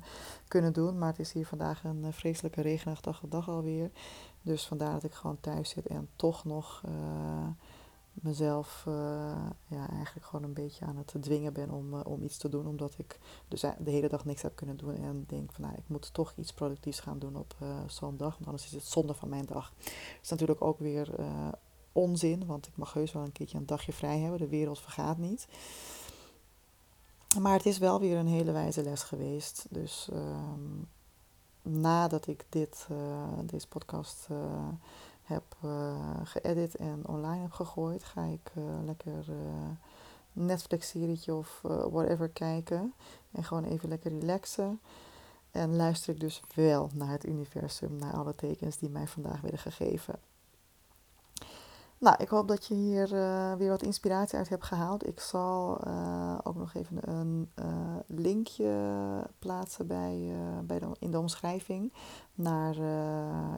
kunnen 0.49 0.73
doen. 0.73 0.99
Maar 0.99 1.09
het 1.09 1.19
is 1.19 1.33
hier 1.33 1.47
vandaag 1.47 1.85
een 1.85 2.13
vreselijke 2.13 2.61
regenachtige 2.61 3.29
dag 3.29 3.49
alweer. 3.49 3.91
Dus 4.43 4.67
vandaar 4.67 4.93
dat 4.93 5.05
ik 5.05 5.13
gewoon 5.13 5.41
thuis 5.41 5.69
zit 5.69 5.87
en 5.87 6.09
toch 6.17 6.45
nog 6.45 6.83
mezelf 8.13 8.85
uh, 8.89 8.95
ja, 9.67 9.89
eigenlijk 9.91 10.27
gewoon 10.27 10.45
een 10.45 10.53
beetje 10.55 10.85
aan 10.85 10.97
het 10.97 11.15
dwingen 11.21 11.53
ben 11.53 11.71
om, 11.71 11.95
uh, 11.95 12.01
om 12.05 12.23
iets 12.23 12.37
te 12.37 12.49
doen. 12.49 12.67
Omdat 12.67 12.95
ik 12.97 13.19
dus 13.49 13.61
de 13.61 13.91
hele 13.91 14.09
dag 14.09 14.25
niks 14.25 14.43
heb 14.43 14.57
kunnen 14.57 14.77
doen. 14.77 14.97
En 14.97 15.25
denk 15.29 15.53
van 15.53 15.65
nou, 15.65 15.75
ik 15.77 15.85
moet 15.87 16.15
toch 16.15 16.33
iets 16.37 16.53
productiefs 16.53 17.01
gaan 17.01 17.19
doen 17.19 17.37
op 17.37 17.55
uh, 17.63 17.69
zo'n 17.87 18.17
dag. 18.17 18.35
Want 18.35 18.47
anders 18.47 18.65
is 18.65 18.73
het 18.73 18.85
zonde 18.85 19.15
van 19.15 19.29
mijn 19.29 19.45
dag. 19.47 19.73
Het 19.79 20.19
is 20.23 20.31
natuurlijk 20.31 20.63
ook 20.63 20.79
weer 20.79 21.15
onzin. 21.93 22.47
Want 22.47 22.67
ik 22.67 22.77
mag 22.77 22.93
heus 22.93 23.13
wel 23.13 23.23
een 23.23 23.33
keertje 23.33 23.59
een 23.59 23.67
dagje 23.67 23.93
vrij 23.93 24.19
hebben. 24.19 24.41
De 24.41 24.49
wereld 24.49 24.81
vergaat 24.81 25.19
niet. 25.19 25.47
Maar 27.41 27.53
het 27.53 27.67
is 27.67 27.79
wel 27.79 28.01
weer 28.01 28.17
een 28.17 28.27
hele 28.27 28.53
wijze 28.53 28.83
les 28.83 29.03
geweest. 29.03 29.67
Dus 29.71 30.09
um, 30.13 30.89
nadat 31.63 32.27
ik 32.27 32.47
dit, 32.49 32.87
deze 33.45 33.69
podcast 33.69 34.29
heb 35.33 35.57
uh, 35.65 35.97
geëdit 36.25 36.77
en 36.77 37.03
online 37.07 37.43
heb 37.43 37.53
gegooid, 37.53 38.05
ga 38.05 38.23
ik 38.23 38.53
uh, 38.59 38.65
lekker 38.85 39.25
uh, 39.29 39.37
Netflix-serietje 40.33 41.35
of 41.35 41.61
whatever 41.91 42.29
kijken. 42.29 42.95
En 43.33 43.45
gewoon 43.45 43.65
even 43.65 43.89
lekker 43.89 44.19
relaxen. 44.19 44.81
En 45.51 45.77
luister 45.77 46.15
ik 46.15 46.21
dus 46.21 46.43
wel 46.55 46.91
naar 46.95 47.11
het 47.11 47.27
universum, 47.27 47.97
naar 47.97 48.13
alle 48.13 48.35
tekens 48.35 48.79
die 48.79 48.89
mij 48.89 49.07
vandaag 49.07 49.41
werden 49.41 49.61
gegeven. 49.61 50.15
Nou, 52.03 52.17
ik 52.19 52.29
hoop 52.29 52.49
dat 52.49 52.67
je 52.67 52.75
hier 52.75 53.13
uh, 53.13 53.55
weer 53.55 53.69
wat 53.69 53.83
inspiratie 53.83 54.39
uit 54.39 54.49
hebt 54.49 54.65
gehaald. 54.65 55.07
Ik 55.07 55.21
zal 55.21 55.81
uh, 55.87 56.39
ook 56.43 56.57
nog 56.57 56.75
even 56.75 57.11
een 57.11 57.51
uh, 57.55 57.67
linkje 58.07 58.75
plaatsen 59.39 59.87
bij, 59.87 60.33
bij 60.65 60.79
de, 60.79 60.87
in 60.99 61.11
de 61.11 61.19
omschrijving 61.19 61.93
naar 62.35 62.77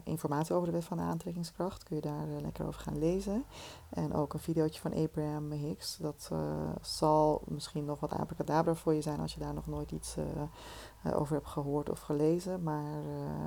informatie 0.03 0.55
over 0.55 0.67
de 0.67 0.73
wet 0.73 0.83
van 0.83 0.97
de 0.97 1.03
aantrekkingskracht. 1.03 1.83
Kun 1.83 1.95
je 1.95 2.01
daar 2.01 2.27
lekker 2.41 2.67
over 2.67 2.81
gaan 2.81 2.99
lezen. 2.99 3.43
En 3.89 4.13
ook 4.13 4.33
een 4.33 4.39
videootje 4.39 4.81
van 4.81 4.93
Abraham 4.93 5.51
Hicks. 5.51 5.97
Dat 5.97 6.31
zal 6.81 7.41
misschien 7.47 7.85
nog 7.85 7.99
wat 7.99 8.13
abracadabra 8.13 8.73
voor 8.73 8.93
je 8.93 9.01
zijn 9.01 9.19
als 9.19 9.33
je 9.33 9.39
daar 9.39 9.53
nog 9.53 9.67
nooit 9.67 9.91
iets 9.91 10.15
over 11.13 11.35
hebt 11.35 11.47
gehoord 11.47 11.89
of 11.89 11.99
gelezen. 11.99 12.63
Maar 12.63 13.01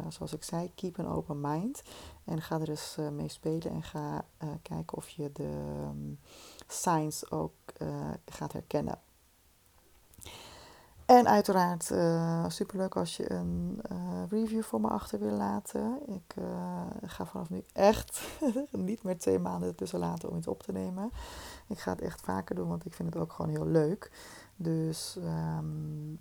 zoals 0.09 0.33
ik 0.33 0.45
zei, 0.45 0.73
keep 0.75 0.99
an 0.99 1.09
open 1.09 1.41
mind. 1.41 1.83
En 2.25 2.43
ga 2.43 2.61
er 2.61 2.69
eens 2.69 2.97
mee 3.13 3.29
spelen 3.29 3.71
en 3.71 3.83
ga 3.83 4.25
kijken 4.63 4.88
of 4.93 5.09
je 5.09 5.31
de 5.33 5.83
um, 5.89 6.19
signs 6.67 7.31
ook 7.31 7.53
uh, 7.83 7.89
gaat 8.27 8.53
herkennen. 8.53 8.99
En 11.07 11.29
uiteraard 11.29 11.93
superleuk 12.53 12.97
als 12.97 13.17
je 13.17 13.33
een 13.33 13.81
review 14.29 14.63
voor 14.63 14.81
me 14.81 14.89
achter 14.89 15.19
wil 15.19 15.37
laten. 15.37 15.99
Ik 16.07 16.35
ga 17.03 17.27
vanaf 17.27 17.51
nu 17.51 17.65
echt 17.73 18.39
niet 18.71 19.03
meer 19.03 19.19
twee 19.19 19.39
maanden 19.39 19.75
tussen 19.75 19.99
laten 19.99 20.31
om 20.31 20.37
iets 20.37 20.47
op 20.47 20.63
te 20.63 20.73
nemen. 20.73 21.11
Ik 21.67 21.79
ga 21.79 21.91
het 21.91 22.01
echt 22.01 22.21
vaker 22.21 22.55
doen, 22.55 22.69
want 22.69 22.85
ik 22.85 22.95
vind 22.95 23.15
het 23.15 23.23
ook 23.23 23.33
gewoon 23.33 23.51
heel 23.51 23.67
leuk. 23.67 24.11
Dus 24.57 25.17
um, 25.19 26.19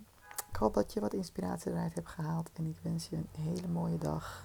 ik 0.49 0.55
hoop 0.63 0.73
dat 0.73 0.93
je 0.93 0.99
wat 0.99 1.13
inspiratie 1.13 1.71
eruit 1.71 1.93
hebt 1.93 2.09
gehaald. 2.09 2.49
En 2.53 2.65
ik 2.65 2.77
wens 2.81 3.09
je 3.09 3.15
een 3.15 3.29
hele 3.31 3.67
mooie 3.67 3.97
dag. 3.97 4.43